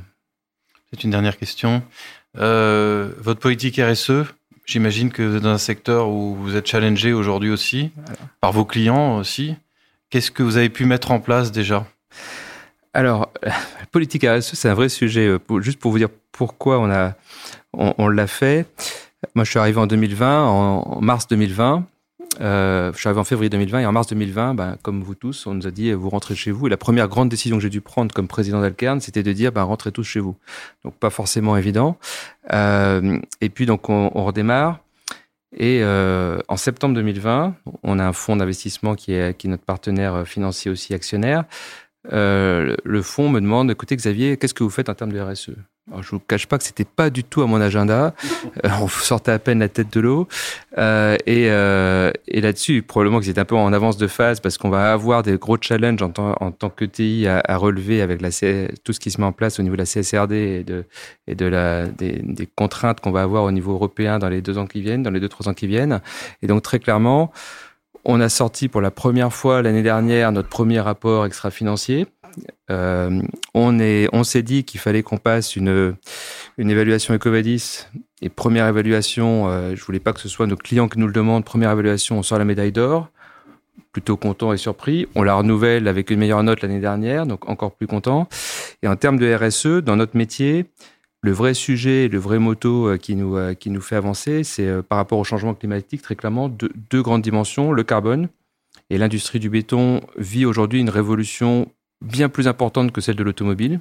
C'est 0.92 1.04
une 1.04 1.12
dernière 1.12 1.38
question. 1.38 1.84
Euh, 2.38 3.12
votre 3.18 3.40
politique 3.40 3.80
RSE, 3.80 4.26
j'imagine 4.66 5.12
que 5.12 5.24
vous 5.24 5.38
êtes 5.38 5.44
dans 5.44 5.50
un 5.50 5.58
secteur 5.58 6.10
où 6.10 6.36
vous 6.36 6.56
êtes 6.56 6.68
challengé 6.68 7.14
aujourd'hui 7.14 7.50
aussi, 7.50 7.92
voilà. 7.96 8.20
par 8.40 8.52
vos 8.52 8.66
clients 8.66 9.18
aussi. 9.18 9.56
Qu'est-ce 10.10 10.32
que 10.32 10.44
vous 10.44 10.58
avez 10.58 10.70
pu 10.70 10.86
mettre 10.86 11.12
en 11.12 11.20
place 11.20 11.52
déjà? 11.52 11.86
Alors, 12.94 13.32
la 13.44 13.54
politique 13.92 14.26
RSE, 14.26 14.54
c'est 14.54 14.70
un 14.70 14.74
vrai 14.74 14.90
sujet. 14.90 15.28
Euh, 15.28 15.62
juste 15.62 15.80
pour 15.80 15.92
vous 15.92 15.98
dire 15.98 16.10
pourquoi 16.32 16.80
on 16.80 16.90
a, 16.90 17.16
on, 17.74 17.94
on 17.98 18.08
l'a 18.10 18.28
fait. 18.28 18.66
Moi, 19.36 19.46
je 19.46 19.52
suis 19.52 19.60
arrivé 19.60 19.80
en 19.80 19.88
2020, 19.88 20.44
en 20.46 21.02
mars 21.02 21.28
2020. 21.28 21.86
Euh, 22.40 22.94
je 22.94 23.00
suis 23.00 23.08
arrivé 23.08 23.20
en 23.20 23.26
février 23.26 23.50
2020 23.50 23.80
et 23.80 23.86
en 23.86 23.92
mars 23.92 24.08
2020, 24.08 24.54
ben, 24.54 24.78
comme 24.82 25.04
vous 25.04 25.16
tous, 25.16 25.46
on 25.48 25.54
nous 25.54 25.68
a 25.68 25.72
dit 25.72 25.92
vous 25.92 26.10
rentrez 26.10 26.36
chez 26.36 26.52
vous. 26.52 26.68
Et 26.68 26.70
la 26.70 26.78
première 26.78 27.08
grande 27.08 27.30
décision 27.30 27.58
que 27.58 27.64
j'ai 27.64 27.70
dû 27.70 27.82
prendre 27.82 28.14
comme 28.14 28.28
président 28.28 28.62
d'Alkern, 28.62 29.00
c'était 29.02 29.24
de 29.24 29.34
dire 29.34 29.52
ben, 29.52 29.64
rentrez 29.64 29.92
tous 29.92 30.04
chez 30.04 30.20
vous. 30.20 30.36
Donc 30.84 30.96
pas 30.96 31.10
forcément 31.10 31.58
évident. 31.58 31.98
Euh, 32.54 33.20
et 33.42 33.50
puis 33.50 33.66
donc 33.66 33.90
on, 33.90 34.12
on 34.16 34.26
redémarre. 34.26 34.80
Et 35.54 35.80
euh, 35.84 36.40
en 36.48 36.56
septembre 36.56 36.96
2020, 36.96 37.56
on 37.84 38.00
a 38.00 38.06
un 38.06 38.14
fonds 38.14 38.38
d'investissement 38.38 38.96
qui 38.96 39.14
est, 39.14 39.38
qui 39.38 39.48
est 39.48 39.50
notre 39.50 39.66
partenaire 39.66 40.26
financier 40.26 40.72
aussi 40.72 40.94
actionnaire. 40.94 41.44
Euh, 42.12 42.76
le 42.84 43.02
fonds 43.02 43.30
me 43.30 43.40
demande 43.40 43.70
écoutez 43.70 43.96
Xavier, 43.96 44.38
qu'est-ce 44.38 44.56
que 44.56 44.64
vous 44.64 44.72
faites 44.72 44.90
en 44.90 44.96
termes 44.96 45.12
de 45.12 45.22
RSE 45.22 45.52
alors, 45.90 46.04
je 46.04 46.12
vous 46.12 46.20
cache 46.20 46.46
pas 46.46 46.58
que 46.60 46.64
c'était 46.64 46.86
pas 46.86 47.10
du 47.10 47.24
tout 47.24 47.42
à 47.42 47.48
mon 47.48 47.60
agenda. 47.60 48.14
Euh, 48.64 48.70
on 48.82 48.88
sortait 48.88 49.32
à 49.32 49.40
peine 49.40 49.60
la 49.60 49.68
tête 49.68 49.92
de 49.92 50.00
l'eau. 50.00 50.28
Euh, 50.78 51.18
et, 51.26 51.50
là-dessus, 52.40 52.84
probablement 52.84 53.20
que 53.20 53.26
c'était 53.26 53.42
un 53.42 53.46
peu 53.46 53.56
en 53.56 53.74
avance 53.74 53.98
de 53.98 54.08
phase 54.08 54.40
parce 54.40 54.60
qu'on 54.60 54.70
va 54.70 54.94
avoir 54.94 55.24
des 55.24 55.38
gros 55.38 55.58
challenges 55.60 56.02
en 56.04 56.12
tant, 56.12 56.70
que 56.70 56.86
TI 56.86 57.28
à, 57.28 57.58
relever 57.58 58.02
avec 58.02 58.22
la, 58.22 58.30
tout 58.84 58.94
ce 58.94 59.00
qui 59.00 59.10
se 59.10 59.20
met 59.20 59.26
en 59.26 59.32
place 59.32 59.60
au 59.60 59.64
niveau 59.64 59.76
de 59.76 59.82
la 59.82 59.86
CSRD 59.86 60.64
et 61.28 61.34
de, 61.34 61.90
des, 61.98 62.22
des 62.24 62.48
contraintes 62.56 63.02
qu'on 63.02 63.12
va 63.12 63.24
avoir 63.24 63.44
au 63.44 63.52
niveau 63.52 63.74
européen 63.74 64.20
dans 64.20 64.30
les 64.30 64.42
deux 64.42 64.60
ans 64.60 64.68
qui 64.68 64.82
viennent, 64.82 65.04
dans 65.04 65.12
les 65.12 65.20
deux, 65.20 65.30
trois 65.30 65.50
ans 65.50 65.56
qui 65.56 65.68
viennent. 65.68 66.00
Et 66.44 66.48
donc, 66.48 66.62
très 66.62 66.80
clairement, 66.80 67.32
on 68.06 68.20
a 68.20 68.30
sorti 68.30 68.68
pour 68.68 68.82
la 68.82 68.92
première 68.92 69.34
fois 69.34 69.62
l'année 69.62 69.84
dernière 69.84 70.32
notre 70.32 70.50
premier 70.50 70.80
rapport 70.80 71.26
extra-financier 71.26 72.08
euh, 72.70 73.22
on 73.54 73.80
est, 73.80 74.08
on 74.14 74.24
s'est 74.24 74.44
dit 74.44 74.64
qu'il 74.64 74.80
fallait 74.80 75.04
qu'on 75.04 75.18
passe 75.18 75.56
une, 75.56 75.96
une 76.58 76.70
évaluation 76.70 77.14
Ecovadis. 77.14 77.86
Et 78.22 78.30
première 78.30 78.68
évaluation, 78.68 79.50
euh, 79.50 79.76
je 79.76 79.84
voulais 79.84 80.00
pas 80.00 80.14
que 80.14 80.20
ce 80.20 80.30
soit 80.30 80.48
nos 80.48 80.56
clients 80.56 80.88
qui 80.88 81.00
nous 81.00 81.08
le 81.08 81.14
demandent. 81.14 81.44
Première 81.44 81.72
évaluation, 81.72 82.20
on 82.20 82.24
sort 82.24 82.38
la 82.38 82.46
médaille 82.46 82.72
d'or. 82.72 83.10
Plutôt 83.92 84.16
content 84.16 84.54
et 84.54 84.58
surpris. 84.58 85.08
On 85.16 85.24
la 85.24 85.34
renouvelle 85.36 85.88
avec 85.88 86.12
une 86.12 86.20
meilleure 86.20 86.44
note 86.44 86.62
l'année 86.62 86.80
dernière, 86.80 87.26
donc 87.26 87.50
encore 87.50 87.74
plus 87.74 87.88
content. 87.88 88.30
Et 88.84 88.88
en 88.88 88.96
termes 88.96 89.18
de 89.18 89.34
RSE, 89.34 89.84
dans 89.84 89.98
notre 89.98 90.16
métier, 90.16 90.66
le 91.22 91.32
vrai 91.32 91.54
sujet, 91.54 92.08
le 92.08 92.18
vrai 92.18 92.40
moto 92.40 92.88
euh, 92.88 92.98
qui 92.98 93.16
nous, 93.16 93.38
euh, 93.38 93.54
qui 93.54 93.70
nous 93.70 93.82
fait 93.82 93.96
avancer, 93.96 94.44
c'est 94.44 94.68
euh, 94.68 94.82
par 94.82 94.98
rapport 94.98 95.20
au 95.20 95.24
changement 95.24 95.54
climatique, 95.54 96.02
très 96.02 96.16
clairement, 96.16 96.50
deux, 96.50 96.72
deux 96.90 97.02
grandes 97.02 97.22
dimensions. 97.22 97.72
Le 97.72 97.84
carbone, 97.84 98.28
et 98.90 98.98
l'industrie 98.98 99.40
du 99.40 99.50
béton 99.50 100.02
vit 100.18 100.46
aujourd'hui 100.46 100.80
une 100.80 100.90
révolution 100.90 101.72
bien 102.04 102.30
plus 102.30 102.48
importante 102.48 102.92
que 102.92 103.02
celle 103.02 103.16
de 103.16 103.24
l'automobile. 103.24 103.80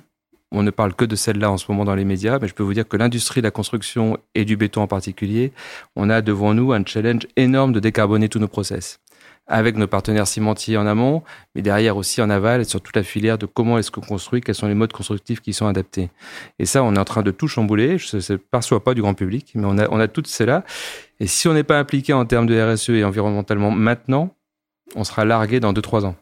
On 0.52 0.62
ne 0.62 0.70
parle 0.70 0.94
que 0.94 1.04
de 1.04 1.14
celle-là 1.14 1.50
en 1.50 1.56
ce 1.56 1.70
moment 1.70 1.84
dans 1.84 1.94
les 1.94 2.04
médias, 2.04 2.38
mais 2.40 2.48
je 2.48 2.54
peux 2.54 2.64
vous 2.64 2.74
dire 2.74 2.86
que 2.86 2.96
l'industrie 2.96 3.40
de 3.40 3.46
la 3.46 3.52
construction 3.52 4.18
et 4.34 4.44
du 4.44 4.56
béton 4.56 4.82
en 4.82 4.88
particulier, 4.88 5.52
on 5.94 6.10
a 6.10 6.22
devant 6.22 6.54
nous 6.54 6.72
un 6.72 6.84
challenge 6.84 7.26
énorme 7.36 7.72
de 7.72 7.80
décarboner 7.80 8.28
tous 8.28 8.40
nos 8.40 8.48
process 8.48 8.98
avec 9.50 9.76
nos 9.76 9.86
partenaires 9.86 10.26
cimentiers 10.26 10.76
en 10.76 10.86
amont, 10.86 11.22
mais 11.54 11.62
derrière 11.62 11.96
aussi 11.96 12.22
en 12.22 12.30
aval 12.30 12.64
sur 12.64 12.80
toute 12.80 12.96
la 12.96 13.02
filière 13.02 13.36
de 13.36 13.46
comment 13.46 13.76
est-ce 13.78 13.90
qu'on 13.90 14.00
construit, 14.00 14.40
quels 14.40 14.54
sont 14.54 14.68
les 14.68 14.74
modes 14.74 14.92
constructifs 14.92 15.40
qui 15.40 15.52
sont 15.52 15.66
adaptés. 15.66 16.08
Et 16.58 16.66
ça, 16.66 16.82
on 16.82 16.94
est 16.94 16.98
en 16.98 17.04
train 17.04 17.22
de 17.22 17.32
tout 17.32 17.48
chambouler. 17.48 17.98
Je 17.98 18.32
ne 18.32 18.36
perçois 18.38 18.82
pas 18.82 18.94
du 18.94 19.02
grand 19.02 19.14
public, 19.14 19.52
mais 19.56 19.66
on 19.66 19.76
a, 19.76 19.88
on 19.90 19.98
a 19.98 20.08
toutes 20.08 20.28
celles-là. 20.28 20.64
Et 21.18 21.26
si 21.26 21.48
on 21.48 21.52
n'est 21.52 21.64
pas 21.64 21.78
impliqué 21.78 22.12
en 22.12 22.24
termes 22.24 22.46
de 22.46 22.58
RSE 22.58 22.90
et 22.90 23.04
environnementalement 23.04 23.70
maintenant, 23.70 24.34
on 24.94 25.04
sera 25.04 25.24
largué 25.24 25.60
dans 25.60 25.72
2-3 25.72 26.06
ans. 26.06 26.16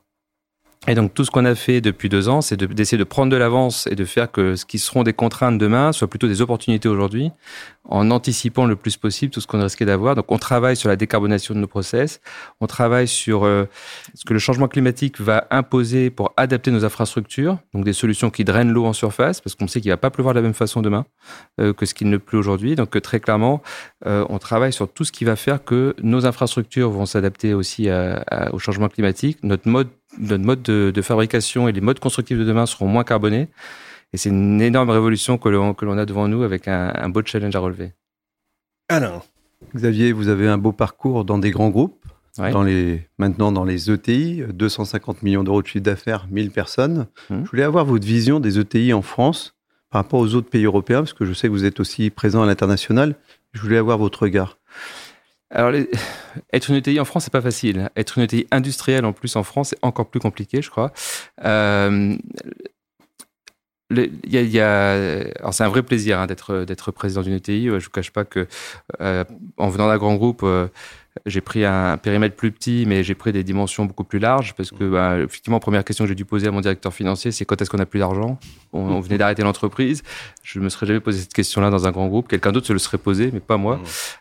Et 0.87 0.94
donc 0.94 1.12
tout 1.12 1.25
ce 1.25 1.30
qu'on 1.30 1.44
a 1.44 1.54
fait 1.54 1.80
depuis 1.80 2.08
deux 2.08 2.28
ans, 2.28 2.40
c'est 2.40 2.56
d'essayer 2.56 2.97
de, 2.97 3.04
prendre 3.04 3.32
de 3.32 3.37
l'avance 3.37 3.87
et 3.90 3.97
de 3.97 4.04
faire 4.04 4.30
que 4.30 4.54
ce 4.54 4.64
qui 4.64 4.78
seront 4.78 5.02
des 5.02 5.12
contraintes 5.12 5.58
demain 5.58 5.92
soient 5.92 6.08
plutôt 6.08 6.28
des 6.28 6.40
opportunités 6.40 6.88
aujourd'hui, 6.88 7.30
en 7.85 8.11
anticipant 8.11 8.64
le 8.64 8.76
plus 8.76 8.97
possible 8.97 9.32
tout 9.32 9.40
ce 9.40 9.47
qu'on 9.47 9.61
risquait 9.61 9.85
d'avoir. 9.85 10.14
Donc 10.14 10.30
on 10.30 10.38
travaille 10.38 10.76
sur 10.76 10.88
la 10.88 10.97
décarbonation 10.97 11.54
de 11.54 11.61
nos 11.61 11.66
process, 11.66 12.20
on 12.61 12.66
travaille 12.66 13.08
sur 13.08 13.44
euh, 13.44 13.64
ce 14.14 14.25
que 14.25 14.32
le 14.32 14.38
changement 14.38 14.68
climatique 14.68 15.20
va 15.20 15.47
imposer 15.50 16.11
pour 16.11 16.32
adapter 16.37 16.70
nos 16.70 16.85
infrastructures, 16.85 17.58
donc 17.75 17.85
des 17.85 17.92
solutions 17.92 18.30
qui 18.30 18.44
drainent 18.44 18.73
l'eau 18.73 18.87
en 18.87 18.92
surface, 18.92 19.40
parce 19.40 19.56
qu'on 19.56 19.66
sait 19.66 19.80
qu'il 19.80 19.90
va 19.90 19.97
pas 19.97 20.11
pleuvoir 20.11 20.32
de 20.32 20.38
la 20.38 20.42
même 20.42 20.54
façon 20.54 20.80
demain 20.80 21.04
euh, 21.61 21.73
que 21.73 21.87
ce 21.87 21.92
qu'il 21.92 22.08
ne 22.08 22.16
pleut 22.18 22.38
aujourd'hui. 22.38 22.76
Donc 22.76 22.97
euh, 22.97 23.00
très 23.00 23.20
clairement, 23.20 23.62
on 24.04 24.38
travaille 24.38 24.73
sur 24.73 24.90
tout 24.90 25.04
ce 25.04 25.12
qui 25.12 25.25
va 25.25 25.37
faire 25.37 25.62
que 25.62 25.94
nos 26.02 26.25
infrastructures 26.25 26.90
vont 26.90 27.04
s'adapter 27.04 27.52
aussi 27.52 27.88
au 28.52 28.58
changement 28.58 28.88
climatique, 28.88 29.38
notre 29.42 29.68
mode 29.68 29.88
notre 30.18 30.44
mode 30.44 30.62
de, 30.62 30.90
de, 30.94 31.02
fabrication 31.02 31.68
et 31.68 31.72
les 31.72 31.80
modes 31.80 31.98
constructifs 31.98 32.38
de 32.38 32.44
demain 32.44 32.66
seront 32.66 32.87
moins 32.87 33.04
carbonés. 33.04 33.48
Et 34.12 34.16
c'est 34.16 34.30
une 34.30 34.60
énorme 34.60 34.90
révolution 34.90 35.38
que 35.38 35.48
l'on, 35.48 35.75
que 35.75 35.84
l'on 35.84 35.98
a 35.98 36.06
devant 36.06 36.28
nous 36.28 36.42
avec 36.42 36.68
un, 36.68 36.92
un 36.94 37.08
beau 37.08 37.22
challenge 37.25 37.54
à 37.54 37.60
relever. 37.60 37.92
Alain. 38.88 39.22
Xavier, 39.75 40.12
vous 40.12 40.28
avez 40.28 40.48
un 40.48 40.58
beau 40.58 40.72
parcours 40.72 41.25
dans 41.25 41.38
des 41.38 41.50
grands 41.50 41.70
groupes, 41.70 42.04
Ouais. 42.38 42.52
dans 42.52 42.62
les, 42.62 43.02
maintenant 43.18 43.50
dans 43.50 43.64
les 43.64 43.90
ETI, 43.90 44.44
250 44.54 45.25
millions 45.25 45.42
d'euros 45.42 45.60
de 45.60 45.66
chiffre 45.66 45.82
d'affaires, 45.82 46.28
1000 46.30 46.52
personnes. 46.52 47.08
Mhm. 47.30 47.44
Je 47.44 47.50
voulais 47.50 47.64
avoir 47.64 47.84
votre 47.84 48.06
vision 48.06 48.38
des 48.38 48.60
ETI 48.60 48.92
en 48.92 49.02
France 49.02 49.56
par 49.90 50.02
rapport 50.02 50.20
aux 50.20 50.34
autres 50.34 50.48
pays 50.48 50.64
européens, 50.64 51.00
parce 51.00 51.14
que 51.14 51.25
je 51.25 51.32
sais 51.32 51.48
que 51.48 51.52
vous 51.52 51.64
êtes 51.64 51.80
aussi 51.80 52.10
présent 52.10 52.42
à 52.42 52.46
l'international. 52.46 53.16
Je 53.54 53.60
voulais 53.60 53.78
avoir 53.78 53.98
votre 53.98 54.22
regard. 54.22 54.58
Alors, 55.50 55.72
être 56.52 56.70
une 56.70 56.76
ETI 56.76 57.00
en 57.00 57.04
France, 57.04 57.24
c'est 57.24 57.32
pas 57.32 57.40
facile. 57.40 57.90
Être 57.96 58.18
une 58.18 58.24
ETI 58.24 58.46
industrielle 58.50 59.04
en 59.04 59.12
plus 59.12 59.36
en 59.36 59.42
France, 59.42 59.70
c'est 59.70 59.78
encore 59.82 60.08
plus 60.10 60.20
compliqué, 60.20 60.62
je 60.62 60.70
crois. 60.70 60.92
Euh, 61.44 62.16
il 63.90 64.30
y 64.30 64.60
a, 64.60 65.50
c'est 65.50 65.64
un 65.64 65.68
vrai 65.68 65.82
plaisir 65.82 66.20
hein, 66.20 66.26
d'être 66.26 66.64
d'être 66.64 66.90
président 66.90 67.22
d'une 67.22 67.34
ETI. 67.34 67.66
Je 67.66 67.84
vous 67.84 67.90
cache 67.90 68.10
pas 68.10 68.24
que 68.24 68.46
euh, 69.00 69.24
en 69.56 69.68
venant 69.70 69.88
d'un 69.88 69.96
grand 69.96 70.14
groupe, 70.16 70.42
euh, 70.42 70.68
j'ai 71.26 71.40
pris 71.40 71.64
un 71.64 71.96
périmètre 71.96 72.37
plus 72.37 72.52
petit, 72.52 72.84
mais 72.87 73.02
j'ai 73.02 73.14
pris 73.14 73.32
des 73.32 73.44
dimensions 73.44 73.84
beaucoup 73.84 74.04
plus 74.04 74.18
larges 74.18 74.54
parce 74.54 74.70
que, 74.70 74.84
bah, 74.84 75.18
effectivement, 75.18 75.60
première 75.60 75.84
question 75.84 76.04
que 76.04 76.08
j'ai 76.08 76.14
dû 76.14 76.25
poser 76.25 76.48
à 76.48 76.50
mon 76.50 76.60
directeur 76.60 76.92
financier, 76.92 77.32
c'est 77.32 77.44
quand 77.44 77.60
est-ce 77.60 77.70
qu'on 77.70 77.78
a 77.78 77.87
plus 77.87 78.00
d'argent? 78.00 78.38
On, 78.72 78.80
on 78.80 79.00
venait 79.00 79.18
d'arrêter 79.18 79.42
l'entreprise. 79.42 80.02
Je 80.42 80.60
me 80.60 80.68
serais 80.68 80.87
jamais 80.87 81.00
posé 81.00 81.20
cette 81.20 81.34
question-là 81.34 81.70
dans 81.70 81.87
un 81.87 81.90
grand 81.90 82.08
groupe. 82.08 82.28
Quelqu'un 82.28 82.52
d'autre 82.52 82.66
se 82.66 82.72
le 82.72 82.78
serait 82.78 82.98
posé, 82.98 83.30
mais 83.32 83.40
pas 83.40 83.56
moi. 83.56 83.80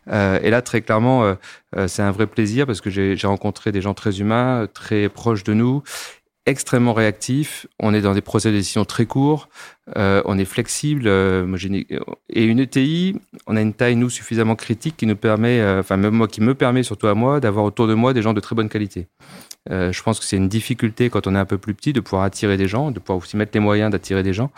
Euh, 0.09 0.39
et 0.41 0.49
là, 0.49 0.61
très 0.61 0.81
clairement, 0.81 1.23
euh, 1.23 1.35
euh, 1.75 1.87
c'est 1.87 2.01
un 2.01 2.11
vrai 2.11 2.27
plaisir 2.27 2.65
parce 2.65 2.81
que 2.81 2.89
j'ai 2.89 3.15
rencontré 3.27 3.71
des 3.71 3.81
gens 3.81 3.93
très 3.93 4.19
humains, 4.19 4.67
très 4.73 5.09
proches 5.09 5.43
de 5.43 5.53
nous, 5.53 5.83
extrêmement 6.47 6.93
réactifs. 6.93 7.67
On 7.79 7.93
est 7.93 8.01
dans 8.01 8.13
des 8.13 8.21
procès 8.21 8.51
de 8.51 8.55
décision 8.55 8.85
très 8.85 9.05
courts. 9.05 9.49
Euh, 9.95 10.21
on 10.25 10.39
est 10.39 10.45
flexible. 10.45 11.03
euh, 11.05 11.45
et 12.29 12.43
une 12.43 12.59
ETI, 12.59 13.15
on 13.45 13.55
a 13.55 13.61
une 13.61 13.73
taille, 13.73 13.95
nous, 13.95 14.09
suffisamment 14.09 14.55
critique 14.55 14.97
qui 14.97 15.05
nous 15.05 15.15
permet, 15.15 15.59
euh, 15.59 15.81
enfin, 15.81 15.97
moi, 15.97 16.27
qui 16.27 16.41
me 16.41 16.55
permet, 16.55 16.83
surtout 16.83 17.07
à 17.07 17.13
moi, 17.13 17.39
d'avoir 17.39 17.65
autour 17.65 17.87
de 17.87 17.93
moi 17.93 18.13
des 18.13 18.21
gens 18.21 18.33
de 18.33 18.39
très 18.39 18.55
bonne 18.55 18.69
qualité. 18.69 19.07
Euh, 19.69 19.91
je 19.91 20.01
pense 20.01 20.19
que 20.19 20.25
c'est 20.25 20.37
une 20.37 20.47
difficulté 20.47 21.09
quand 21.09 21.27
on 21.27 21.35
est 21.35 21.39
un 21.39 21.45
peu 21.45 21.57
plus 21.57 21.73
petit 21.73 21.91
de 21.91 21.99
pouvoir 21.99 22.23
attirer 22.23 22.55
des 22.55 22.69
gens, 22.69 22.91
de 22.91 22.99
pouvoir 22.99 23.19
aussi 23.19 23.35
mettre 23.35 23.51
les 23.53 23.59
moyens 23.59 23.91
d'attirer 23.91 24.23
des 24.23 24.33
gens. 24.33 24.49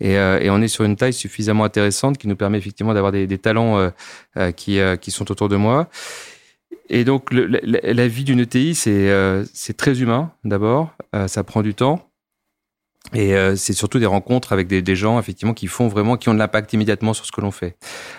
Et, 0.00 0.18
euh, 0.18 0.38
et 0.40 0.50
on 0.50 0.60
est 0.60 0.68
sur 0.68 0.84
une 0.84 0.96
taille 0.96 1.14
suffisamment 1.14 1.64
intéressante 1.64 2.18
qui 2.18 2.28
nous 2.28 2.36
permet 2.36 2.58
effectivement 2.58 2.92
d'avoir 2.92 3.10
des, 3.12 3.26
des 3.26 3.38
talents 3.38 3.90
qui, 4.56 4.78
qui 5.00 5.10
sont 5.10 5.30
autour 5.32 5.48
de 5.48 5.56
moi. 5.56 5.88
Et 6.90 7.04
donc, 7.04 7.28
la, 7.32 8.08
vie 8.08 8.24
d'une 8.24 8.40
ETI, 8.40 8.74
c'est 8.74 9.10
euh, 9.10 9.44
c'est 9.52 9.76
très 9.76 10.00
humain, 10.00 10.32
d'abord. 10.44 10.94
Euh, 11.14 11.28
ça 11.28 11.44
prend 11.44 11.62
du 11.62 11.74
temps. 11.74 12.04
Et 13.14 13.34
euh, 13.34 13.56
c'est 13.56 13.72
surtout 13.72 13.98
des 13.98 14.06
rencontres 14.06 14.52
avec 14.52 14.66
des, 14.68 14.96
gens, 14.96 15.18
effectivement, 15.18 15.54
qui 15.54 15.66
font 15.66 15.88
vraiment, 15.88 16.16
qui 16.16 16.28
ont 16.28 16.34
de 16.34 16.38
l'impact 16.38 16.72
immédiatement 16.74 17.14
sur 17.14 17.24
ce 17.24 17.32
que 17.32 17.40
l'on 17.40 17.50
fait. 17.50 17.76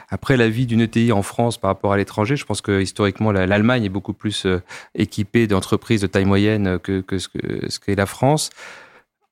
Après, 0.10 0.36
la 0.38 0.50
vie 0.50 0.66
d'une 0.66 0.82
ETI 0.82 1.12
en 1.12 1.22
France 1.22 1.60
par 1.60 1.70
rapport 1.70 1.94
à 1.94 1.98
l'étranger, 1.98 2.36
je 2.36 2.46
pense 2.46 2.62
que 2.62 2.82
historiquement, 2.82 3.32
la- 3.32 3.46
l'Allemagne 3.46 3.84
est 3.84 3.90
beaucoup 3.90 4.14
plus 4.14 4.48
équipée 4.96 5.46
d'entreprises 5.46 6.02
de 6.02 6.08
taille 6.08 6.26
moyenne 6.26 6.80
que, 6.80 7.02
que 7.02 7.20
ce 7.20 7.28
qu'est 7.80 7.96
la 7.96 8.08
France. 8.08 8.50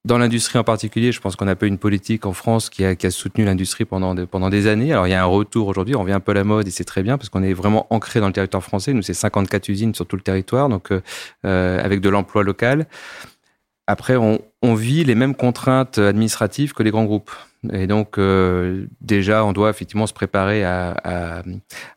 Dans 0.08 0.18
l'industrie 0.18 0.58
en 0.58 0.64
particulier, 0.64 1.12
je 1.12 1.20
pense 1.20 1.36
qu'on 1.36 1.50
a 1.50 1.56
pas 1.58 1.66
une 1.66 1.78
politique 1.78 2.26
en 2.26 2.32
France 2.32 2.70
qui 2.70 2.86
a, 2.86 3.12
soutenu 3.12 3.44
l'industrie 3.44 3.84
pendant, 3.84 4.16
des- 4.16 4.26
pendant 4.26 4.50
des 4.50 4.68
années. 4.68 4.94
Alors, 4.94 5.06
il 5.06 5.10
y 5.10 5.14
a 5.14 5.22
un 5.22 5.26
retour 5.26 5.68
aujourd'hui, 5.68 5.98
on 5.98 6.00
revient 6.00 6.14
un 6.14 6.22
peu 6.22 6.32
à 6.32 6.36
la 6.36 6.46
mode 6.46 6.66
et 6.66 6.72
c'est 6.72 6.86
très 6.86 7.04
bien 7.04 7.18
parce 7.18 7.28
qu'on 7.28 7.44
est 7.44 7.52
vraiment 7.52 7.88
ancré 7.90 8.22
dans 8.22 8.28
le 8.28 8.32
territoire 8.32 8.64
français. 8.64 8.94
Nous, 8.94 9.02
c'est 9.02 9.14
54 9.14 9.68
usines 9.68 9.94
sur 9.94 10.06
tout 10.08 10.16
le 10.16 10.22
territoire, 10.22 10.70
donc 10.70 10.94
euh, 10.94 11.02
euh, 11.44 11.84
avec 11.84 12.00
de 12.00 12.08
l'emploi 12.08 12.42
local. 12.44 12.88
Après, 13.88 14.18
on, 14.18 14.40
on 14.62 14.76
vit 14.76 15.06
les 15.06 15.16
mêmes 15.16 15.34
contraintes 15.34 15.98
administratives 15.98 16.74
que 16.74 16.84
les 16.84 16.92
grands 16.92 17.06
groupes. 17.06 17.32
Et 17.72 17.88
donc, 17.88 18.18
euh, 18.18 18.86
déjà, 19.02 19.44
on 19.46 19.54
doit 19.54 19.70
effectivement 19.70 20.08
se 20.08 20.14
préparer 20.14 20.64
à, 20.64 20.92
à, 21.04 21.44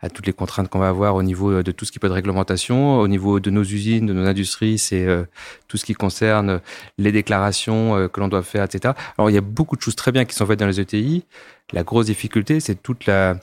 à 0.00 0.08
toutes 0.08 0.26
les 0.26 0.32
contraintes 0.32 0.68
qu'on 0.68 0.78
va 0.78 0.88
avoir 0.88 1.16
au 1.16 1.22
niveau 1.22 1.62
de 1.62 1.72
tout 1.72 1.84
ce 1.84 1.92
qui 1.92 1.98
peut 1.98 2.06
être 2.06 2.14
réglementation, 2.14 2.98
au 2.98 3.08
niveau 3.08 3.40
de 3.40 3.50
nos 3.50 3.62
usines, 3.62 4.06
de 4.06 4.12
nos 4.12 4.26
industries, 4.26 4.78
c'est 4.78 5.04
euh, 5.04 5.24
tout 5.68 5.76
ce 5.76 5.84
qui 5.84 5.94
concerne 5.94 6.60
les 6.96 7.12
déclarations 7.12 7.96
euh, 7.96 8.08
que 8.08 8.20
l'on 8.20 8.28
doit 8.28 8.42
faire, 8.42 8.64
etc. 8.64 8.94
Alors, 9.18 9.30
il 9.30 9.34
y 9.34 9.38
a 9.38 9.42
beaucoup 9.42 9.76
de 9.76 9.82
choses 9.82 9.96
très 9.96 10.12
bien 10.12 10.24
qui 10.24 10.34
sont 10.34 10.46
faites 10.46 10.60
dans 10.60 10.66
les 10.66 10.80
ETI. 10.80 11.24
La 11.72 11.82
grosse 11.82 12.06
difficulté, 12.06 12.60
c'est 12.60 12.82
toute 12.82 13.06
la, 13.06 13.36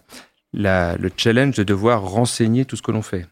la, 0.54 0.96
le 0.98 1.12
challenge 1.16 1.56
de 1.56 1.64
devoir 1.64 2.02
renseigner 2.02 2.66
tout 2.66 2.76
ce 2.76 2.82
que 2.82 2.92
l'on 2.92 3.02
fait. 3.02 3.26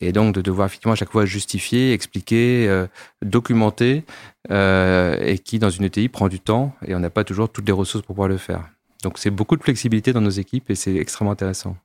Et 0.00 0.12
donc 0.12 0.34
de 0.34 0.40
devoir 0.40 0.66
effectivement 0.66 0.92
à 0.92 0.96
chaque 0.96 1.10
fois 1.10 1.26
justifier, 1.26 1.92
expliquer, 1.92 2.68
euh, 2.68 2.86
documenter, 3.22 4.04
euh, 4.50 5.16
et 5.20 5.38
qui 5.38 5.58
dans 5.58 5.70
une 5.70 5.84
ETI 5.84 6.08
prend 6.08 6.28
du 6.28 6.40
temps 6.40 6.74
et 6.86 6.94
on 6.94 7.00
n'a 7.00 7.10
pas 7.10 7.24
toujours 7.24 7.50
toutes 7.50 7.66
les 7.66 7.72
ressources 7.72 8.04
pour 8.04 8.14
pouvoir 8.14 8.28
le 8.28 8.38
faire. 8.38 8.68
Donc 9.02 9.18
c'est 9.18 9.30
beaucoup 9.30 9.56
de 9.56 9.62
flexibilité 9.62 10.12
dans 10.12 10.20
nos 10.20 10.30
équipes 10.30 10.70
et 10.70 10.74
c'est 10.74 10.96
extrêmement 10.96 11.32
intéressant. 11.32 11.76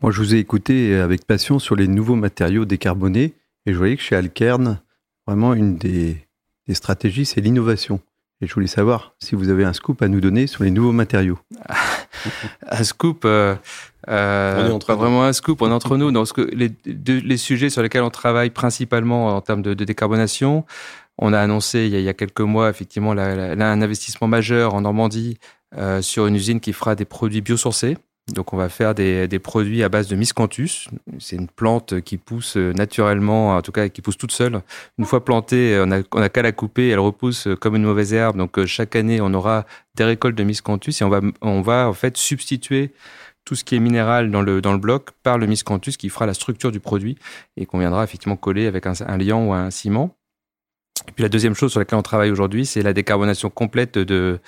Moi, 0.00 0.12
je 0.12 0.18
vous 0.18 0.34
ai 0.34 0.38
écouté 0.38 0.94
avec 0.94 1.26
passion 1.26 1.58
sur 1.58 1.74
les 1.76 1.88
nouveaux 1.88 2.14
matériaux 2.14 2.64
décarbonés 2.64 3.34
et 3.66 3.72
je 3.72 3.78
voyais 3.78 3.96
que 3.96 4.02
chez 4.02 4.16
Alkern, 4.16 4.80
vraiment 5.26 5.52
une 5.54 5.76
des, 5.76 6.16
des 6.68 6.74
stratégies, 6.74 7.26
c'est 7.26 7.40
l'innovation. 7.40 8.00
Et 8.40 8.46
je 8.46 8.54
voulais 8.54 8.68
savoir 8.68 9.14
si 9.18 9.34
vous 9.34 9.48
avez 9.48 9.64
un 9.64 9.72
scoop 9.72 10.00
à 10.00 10.08
nous 10.08 10.20
donner 10.20 10.46
sur 10.46 10.62
les 10.62 10.70
nouveaux 10.70 10.92
matériaux. 10.92 11.38
Un 12.70 12.84
scoop, 12.84 13.22
euh, 13.24 13.54
euh, 14.08 14.64
On 14.64 14.68
est 14.68 14.72
entre 14.72 14.86
pas 14.86 14.94
nous. 14.94 15.00
vraiment 15.00 15.24
un 15.24 15.32
scoop, 15.32 15.60
on 15.62 15.70
est 15.70 15.74
entre 15.74 15.96
nous. 15.96 16.10
Dans 16.10 16.24
ce 16.24 16.32
que, 16.32 16.40
les, 16.40 16.70
de- 16.86 17.20
les 17.24 17.36
sujets 17.36 17.70
sur 17.70 17.82
lesquels 17.82 18.02
on 18.02 18.10
travaille 18.10 18.50
principalement 18.50 19.28
en 19.36 19.40
termes 19.40 19.62
de, 19.62 19.74
de 19.74 19.84
décarbonation, 19.84 20.64
on 21.18 21.32
a 21.32 21.40
annoncé 21.40 21.80
il 21.86 21.92
y 21.92 21.96
a, 21.96 21.98
il 21.98 22.04
y 22.04 22.08
a 22.08 22.14
quelques 22.14 22.40
mois 22.40 22.70
effectivement 22.70 23.12
la- 23.14 23.34
la- 23.34 23.54
là, 23.54 23.70
un 23.70 23.82
investissement 23.82 24.28
majeur 24.28 24.74
en 24.74 24.80
Normandie 24.82 25.38
euh, 25.76 26.00
sur 26.00 26.26
une 26.26 26.34
usine 26.36 26.60
qui 26.60 26.72
fera 26.72 26.94
des 26.94 27.04
produits 27.04 27.40
biosourcés. 27.42 27.98
Donc 28.28 28.52
on 28.52 28.56
va 28.56 28.68
faire 28.68 28.94
des, 28.94 29.26
des 29.26 29.38
produits 29.38 29.82
à 29.82 29.88
base 29.88 30.08
de 30.08 30.16
miscanthus. 30.16 30.88
C'est 31.18 31.36
une 31.36 31.48
plante 31.48 32.00
qui 32.02 32.18
pousse 32.18 32.56
euh, 32.56 32.72
naturellement, 32.72 33.56
en 33.56 33.62
tout 33.62 33.72
cas 33.72 33.88
qui 33.88 34.02
pousse 34.02 34.18
toute 34.18 34.32
seule. 34.32 34.60
Une 34.98 35.06
fois 35.06 35.24
plantée, 35.24 35.80
on 35.82 35.90
a, 35.90 36.02
on 36.12 36.20
a 36.20 36.28
qu'à 36.28 36.42
la 36.42 36.52
couper, 36.52 36.88
elle 36.88 36.98
repousse 36.98 37.46
euh, 37.46 37.56
comme 37.56 37.76
une 37.76 37.84
mauvaise 37.84 38.12
herbe. 38.12 38.36
Donc 38.36 38.58
euh, 38.58 38.66
chaque 38.66 38.96
année, 38.96 39.20
on 39.20 39.32
aura 39.32 39.64
des 39.94 40.04
récoltes 40.04 40.36
de 40.36 40.44
miscanthus 40.44 41.00
et 41.00 41.04
on 41.04 41.08
va, 41.08 41.20
on 41.40 41.62
va 41.62 41.88
en 41.88 41.94
fait 41.94 42.16
substituer 42.16 42.92
tout 43.44 43.54
ce 43.54 43.64
qui 43.64 43.76
est 43.76 43.80
minéral 43.80 44.30
dans 44.30 44.42
le, 44.42 44.60
dans 44.60 44.72
le 44.72 44.78
bloc 44.78 45.12
par 45.22 45.38
le 45.38 45.46
miscanthus 45.46 45.96
qui 45.96 46.10
fera 46.10 46.26
la 46.26 46.34
structure 46.34 46.70
du 46.70 46.80
produit 46.80 47.16
et 47.56 47.64
qu'on 47.64 47.78
viendra 47.78 48.04
effectivement 48.04 48.36
coller 48.36 48.66
avec 48.66 48.86
un, 48.86 48.92
un 49.06 49.16
liant 49.16 49.42
ou 49.46 49.54
un 49.54 49.70
ciment. 49.70 50.14
Et 51.06 51.12
puis 51.12 51.22
la 51.22 51.30
deuxième 51.30 51.54
chose 51.54 51.70
sur 51.70 51.80
laquelle 51.80 51.98
on 51.98 52.02
travaille 52.02 52.30
aujourd'hui, 52.30 52.66
c'est 52.66 52.82
la 52.82 52.92
décarbonation 52.92 53.48
complète 53.48 53.96
de, 53.96 54.40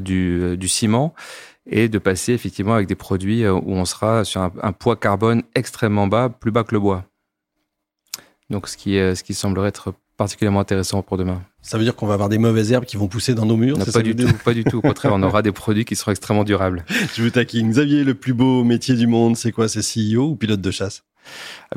du, 0.00 0.56
du 0.56 0.66
ciment 0.66 1.14
et 1.66 1.88
de 1.88 1.98
passer 1.98 2.32
effectivement 2.32 2.74
avec 2.74 2.88
des 2.88 2.94
produits 2.94 3.44
euh, 3.44 3.52
où 3.52 3.72
on 3.72 3.84
sera 3.84 4.24
sur 4.24 4.40
un, 4.40 4.52
un 4.62 4.72
poids 4.72 4.96
carbone 4.96 5.42
extrêmement 5.54 6.06
bas, 6.06 6.28
plus 6.28 6.50
bas 6.50 6.64
que 6.64 6.74
le 6.74 6.80
bois. 6.80 7.04
Donc 8.50 8.68
ce 8.68 8.76
qui, 8.76 8.98
euh, 8.98 9.14
ce 9.14 9.22
qui 9.22 9.34
semblerait 9.34 9.68
être 9.68 9.94
particulièrement 10.16 10.60
intéressant 10.60 11.02
pour 11.02 11.16
demain. 11.16 11.42
Ça 11.62 11.78
veut 11.78 11.84
dire 11.84 11.96
qu'on 11.96 12.06
va 12.06 12.14
avoir 12.14 12.28
des 12.28 12.38
mauvaises 12.38 12.70
herbes 12.70 12.84
qui 12.84 12.96
vont 12.96 13.08
pousser 13.08 13.34
dans 13.34 13.46
nos 13.46 13.56
murs 13.56 13.78
Non, 13.78 13.84
pas 13.84 14.02
du 14.02 14.14
tout, 14.14 14.28
pas 14.44 14.54
du 14.54 14.62
tout. 14.62 14.78
Au 14.78 14.80
contraire, 14.82 15.12
on 15.14 15.22
aura 15.22 15.42
des 15.42 15.52
produits 15.52 15.84
qui 15.84 15.96
seront 15.96 16.10
extrêmement 16.10 16.44
durables. 16.44 16.84
Je 17.14 17.22
vous 17.22 17.30
taquine. 17.30 17.70
Xavier, 17.70 18.04
le 18.04 18.14
plus 18.14 18.34
beau 18.34 18.62
métier 18.62 18.94
du 18.94 19.06
monde, 19.06 19.36
c'est 19.36 19.52
quoi? 19.52 19.68
C'est 19.68 19.80
CEO 19.80 20.30
ou 20.30 20.36
pilote 20.36 20.60
de 20.60 20.70
chasse? 20.70 21.02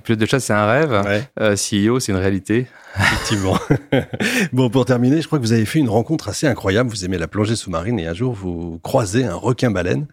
Pilote 0.04 0.20
de 0.20 0.26
chasse, 0.26 0.46
c'est 0.46 0.54
un 0.54 0.66
rêve. 0.66 0.92
Ouais, 1.06 1.24
Euh, 1.40 1.56
CEO, 1.56 2.00
c'est 2.00 2.12
une 2.12 2.18
réalité. 2.18 2.68
effectivement. 3.00 3.58
bon, 4.54 4.70
pour 4.70 4.86
terminer, 4.86 5.22
je 5.22 5.28
crois 5.28 5.40
que 5.40 5.44
vous 5.44 5.54
avez 5.54 5.66
fait 5.66 5.80
une 5.80 5.90
rencontre 5.90 6.30
assez 6.30 6.48
incroyable. 6.48 6.90
Vous 6.90 7.06
aimez 7.06 7.18
la 7.18 7.28
plongée 7.28 7.56
sous-marine 7.56 8.00
et 8.00 8.08
un 8.08 8.14
jour, 8.14 8.34
vous 8.34 8.80
croisez 8.84 9.26
un 9.26 9.36
requin-baleine. 9.36 10.08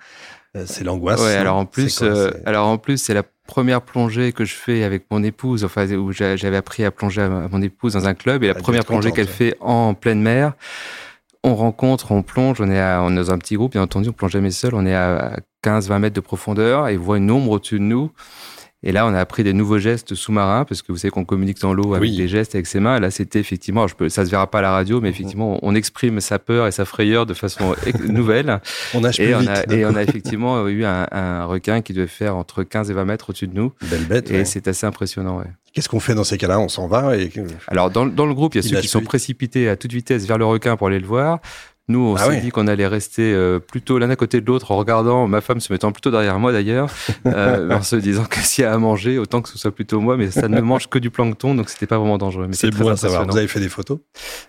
Euh, 0.57 0.65
C'est 0.67 0.85
l'angoisse. 0.85 1.21
Ouais, 1.21 1.35
alors 1.37 1.57
en 1.57 1.65
plus, 1.65 1.99
quoi, 1.99 2.09
euh, 2.09 2.31
c'est- 2.33 2.47
alors 2.49 2.67
en 2.67 2.77
plus, 2.79 2.99
c'est 2.99 3.15
la 3.15 3.23
première 3.47 3.81
plongée 3.83 4.33
que 4.33 4.45
je 4.45 4.55
fais 4.55 4.85
avec 4.85 5.05
mon 5.11 5.23
épouse, 5.23 5.65
enfin 5.65 5.89
où 5.93 6.13
j'a- 6.13 6.37
j'avais 6.37 6.57
appris 6.59 6.85
à 6.85 6.91
plonger 6.91 7.23
à 7.23 7.29
mon 7.29 7.63
épouse 7.63 7.95
dans 7.95 8.07
un 8.07 8.15
club, 8.15 8.45
et 8.45 8.49
la 8.49 8.55
Elle 8.57 8.63
première 8.63 8.85
plongée 8.85 9.13
qu'elle 9.13 9.27
ouais. 9.27 9.33
fait 9.33 9.57
en 9.61 9.95
pleine 9.95 10.21
mer. 10.21 10.53
On 11.45 11.57
rencontre, 11.57 12.13
on 12.13 12.23
plonge, 12.23 12.61
on 12.61 12.71
est, 12.71 12.79
à, 12.81 13.01
on 13.03 13.11
est 13.13 13.17
dans 13.17 13.31
un 13.33 13.39
petit 13.39 13.57
groupe, 13.57 13.73
bien 13.73 13.83
entendu, 13.83 14.11
on 14.11 14.13
plonge 14.13 14.31
jamais 14.33 14.53
seul, 14.53 14.75
on 14.75 14.87
est 14.87 14.95
à 14.95 15.39
15-20 15.63 15.99
mètres 15.99 16.15
de 16.15 16.21
profondeur 16.21 16.87
et 16.89 16.97
on 16.97 17.01
voit 17.01 17.17
une 17.17 17.31
ombre 17.33 17.51
au-dessus 17.53 17.79
de 17.81 17.85
nous. 17.85 18.13
Et 18.85 18.91
là, 18.93 19.07
on 19.07 19.15
a 19.15 19.19
appris 19.21 19.45
des 19.45 19.53
nouveaux 19.53 19.79
gestes 19.79 20.15
sous-marins, 20.17 20.65
parce 20.65 20.83
que 20.83 20.91
vous 20.91 20.99
savez 20.99 21.11
qu'on 21.13 21.25
communique 21.25 21.61
dans 21.61 21.73
l'eau 21.73 21.95
avec 21.95 22.11
Oui. 22.11 22.17
des 22.17 22.27
gestes 22.27 22.55
avec 22.57 22.67
ses 22.67 22.81
mains. 22.81 22.97
Et 22.97 23.01
là, 23.01 23.11
c'était 23.13 23.39
effectivement, 23.39 23.87
je 23.87 23.95
peux, 23.95 24.09
ça 24.09 24.25
se 24.27 24.31
verra 24.31 24.51
pas 24.51 24.59
à 24.59 24.63
la 24.63 24.73
radio, 24.73 25.01
mais 25.01 25.09
Mhm. 25.09 25.15
effectivement, 25.15 25.59
on 25.63 25.75
exprime 25.75 26.21
sa 26.21 26.39
peur 26.41 26.67
et 26.67 26.73
sa 26.73 26.85
frayeur 26.85 27.25
de 27.27 27.35
façon 27.35 27.75
nouvelle. 28.09 28.61
on 28.95 29.01
nage 29.01 29.17
plus 29.19 29.25
Et 29.27 29.35
on, 29.37 29.47
a, 29.47 29.73
et 29.73 29.87
on 29.87 29.95
a 29.95 30.03
effectivement 30.03 30.67
eu 30.67 30.85
un, 30.85 31.07
un 31.13 31.45
requin 31.45 31.81
qui 31.81 31.93
devait 31.93 32.07
faire 32.09 32.37
entre 32.37 32.65
15 32.65 32.91
et 32.91 32.95
20 32.95 33.05
mètres 33.05 33.31
au-dessus 33.31 33.47
de 33.47 33.55
nous. 33.55 33.73
Belle 33.89 34.05
bête. 34.07 34.31
Et 34.31 34.39
ouais. 34.39 34.45
c'est 34.45 34.67
assez 34.67 34.85
impressionnant. 34.87 35.39
Ouais. 35.39 35.47
Qu'est-ce 35.73 35.89
qu'on 35.89 36.01
fait 36.01 36.15
dans 36.15 36.25
ces 36.25 36.37
cas-là? 36.37 36.59
On 36.61 36.69
s'en 36.69 36.87
va 36.87 37.17
et 37.17 37.31
Alors, 37.69 37.91
dans, 37.91 38.05
dans 38.05 38.27
le 38.27 38.35
groupe, 38.35 38.55
il 38.55 38.59
y 38.59 38.65
a 38.65 38.67
Il 38.67 38.69
ceux 38.75 38.81
qui 38.83 38.89
sont 38.89 38.99
vite. 38.99 39.09
précipités 39.09 39.69
à 39.71 39.77
toute 39.77 39.93
vitesse 39.93 40.27
vers 40.27 40.37
le 40.37 40.45
requin 40.45 40.77
pour 40.77 40.89
aller 40.89 40.99
le 40.99 41.07
voir. 41.07 41.39
Nous, 41.89 41.99
on 41.99 42.15
Ah 42.15 42.21
s'est 42.25 42.29
ouais. 42.29 42.41
dit 42.41 42.51
qu'on 42.51 42.69
allait 42.69 42.87
rester 42.87 43.35
euh, 43.35 43.59
plutôt 43.59 43.99
l'un 43.99 44.09
à 44.09 44.15
côté 44.17 44.41
de 44.41 44.47
l'autre 44.47 44.71
en 44.71 44.77
regardant, 44.77 45.27
ma 45.27 45.41
femme 45.41 45.59
se 45.61 45.73
mettant 45.73 45.91
plutôt 45.91 46.11
derrière 46.13 46.39
moi 46.39 46.53
d'ailleurs, 46.53 46.89
euh, 47.27 47.71
en 47.71 47.83
se 47.83 47.97
disant 47.97 48.25
que 48.25 48.39
s'il 48.39 48.63
y 48.63 48.67
a 48.67 48.73
à 48.73 48.79
manger, 48.79 49.19
autant 49.19 49.43
que 49.43 49.49
ce 49.49 49.59
soit 49.59 49.73
plutôt 49.75 50.01
moi, 50.01 50.17
mais 50.17 50.31
ça 50.31 50.49
ne 50.49 50.61
mange 50.61 50.89
que 50.89 50.99
du 50.99 51.11
plancton, 51.11 51.55
donc 51.57 51.69
c'était 51.69 51.87
pas 51.87 51.99
vraiment 51.99 52.19
dangereux. 52.19 52.47
Mais 52.49 52.55
C'est 52.55 52.71
bon 52.71 52.89
à 52.89 52.97
savoir. 52.97 53.27
Vous 53.27 53.37
avez 53.37 53.49
fait 53.49 53.61
des 53.61 53.69
photos? 53.69 53.99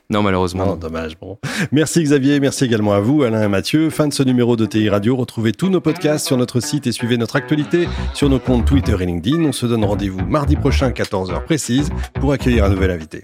Non, 0.09 0.21
malheureusement. 0.21 0.65
Non, 0.67 0.75
dommage. 0.75 1.17
Bon. 1.19 1.39
Merci 1.71 2.03
Xavier, 2.03 2.39
merci 2.39 2.65
également 2.65 2.93
à 2.93 2.99
vous, 2.99 3.23
Alain 3.23 3.43
et 3.43 3.47
Mathieu. 3.47 3.89
Fin 3.89 4.07
de 4.07 4.13
ce 4.13 4.21
numéro 4.23 4.55
de 4.55 4.65
TI 4.67 4.89
Radio. 4.89 5.15
Retrouvez 5.15 5.53
tous 5.53 5.69
nos 5.69 5.81
podcasts 5.81 6.27
sur 6.27 6.37
notre 6.37 6.59
site 6.59 6.85
et 6.87 6.91
suivez 6.91 7.17
notre 7.17 7.35
actualité 7.35 7.87
sur 8.13 8.29
nos 8.29 8.39
comptes 8.39 8.65
Twitter 8.65 8.95
et 8.99 9.05
LinkedIn. 9.05 9.43
On 9.43 9.51
se 9.51 9.65
donne 9.65 9.83
rendez-vous 9.85 10.23
mardi 10.25 10.55
prochain, 10.55 10.91
14h 10.91 11.43
précise, 11.45 11.89
pour 12.21 12.31
accueillir 12.31 12.65
un 12.65 12.69
nouvel 12.69 12.91
invité. 12.91 13.23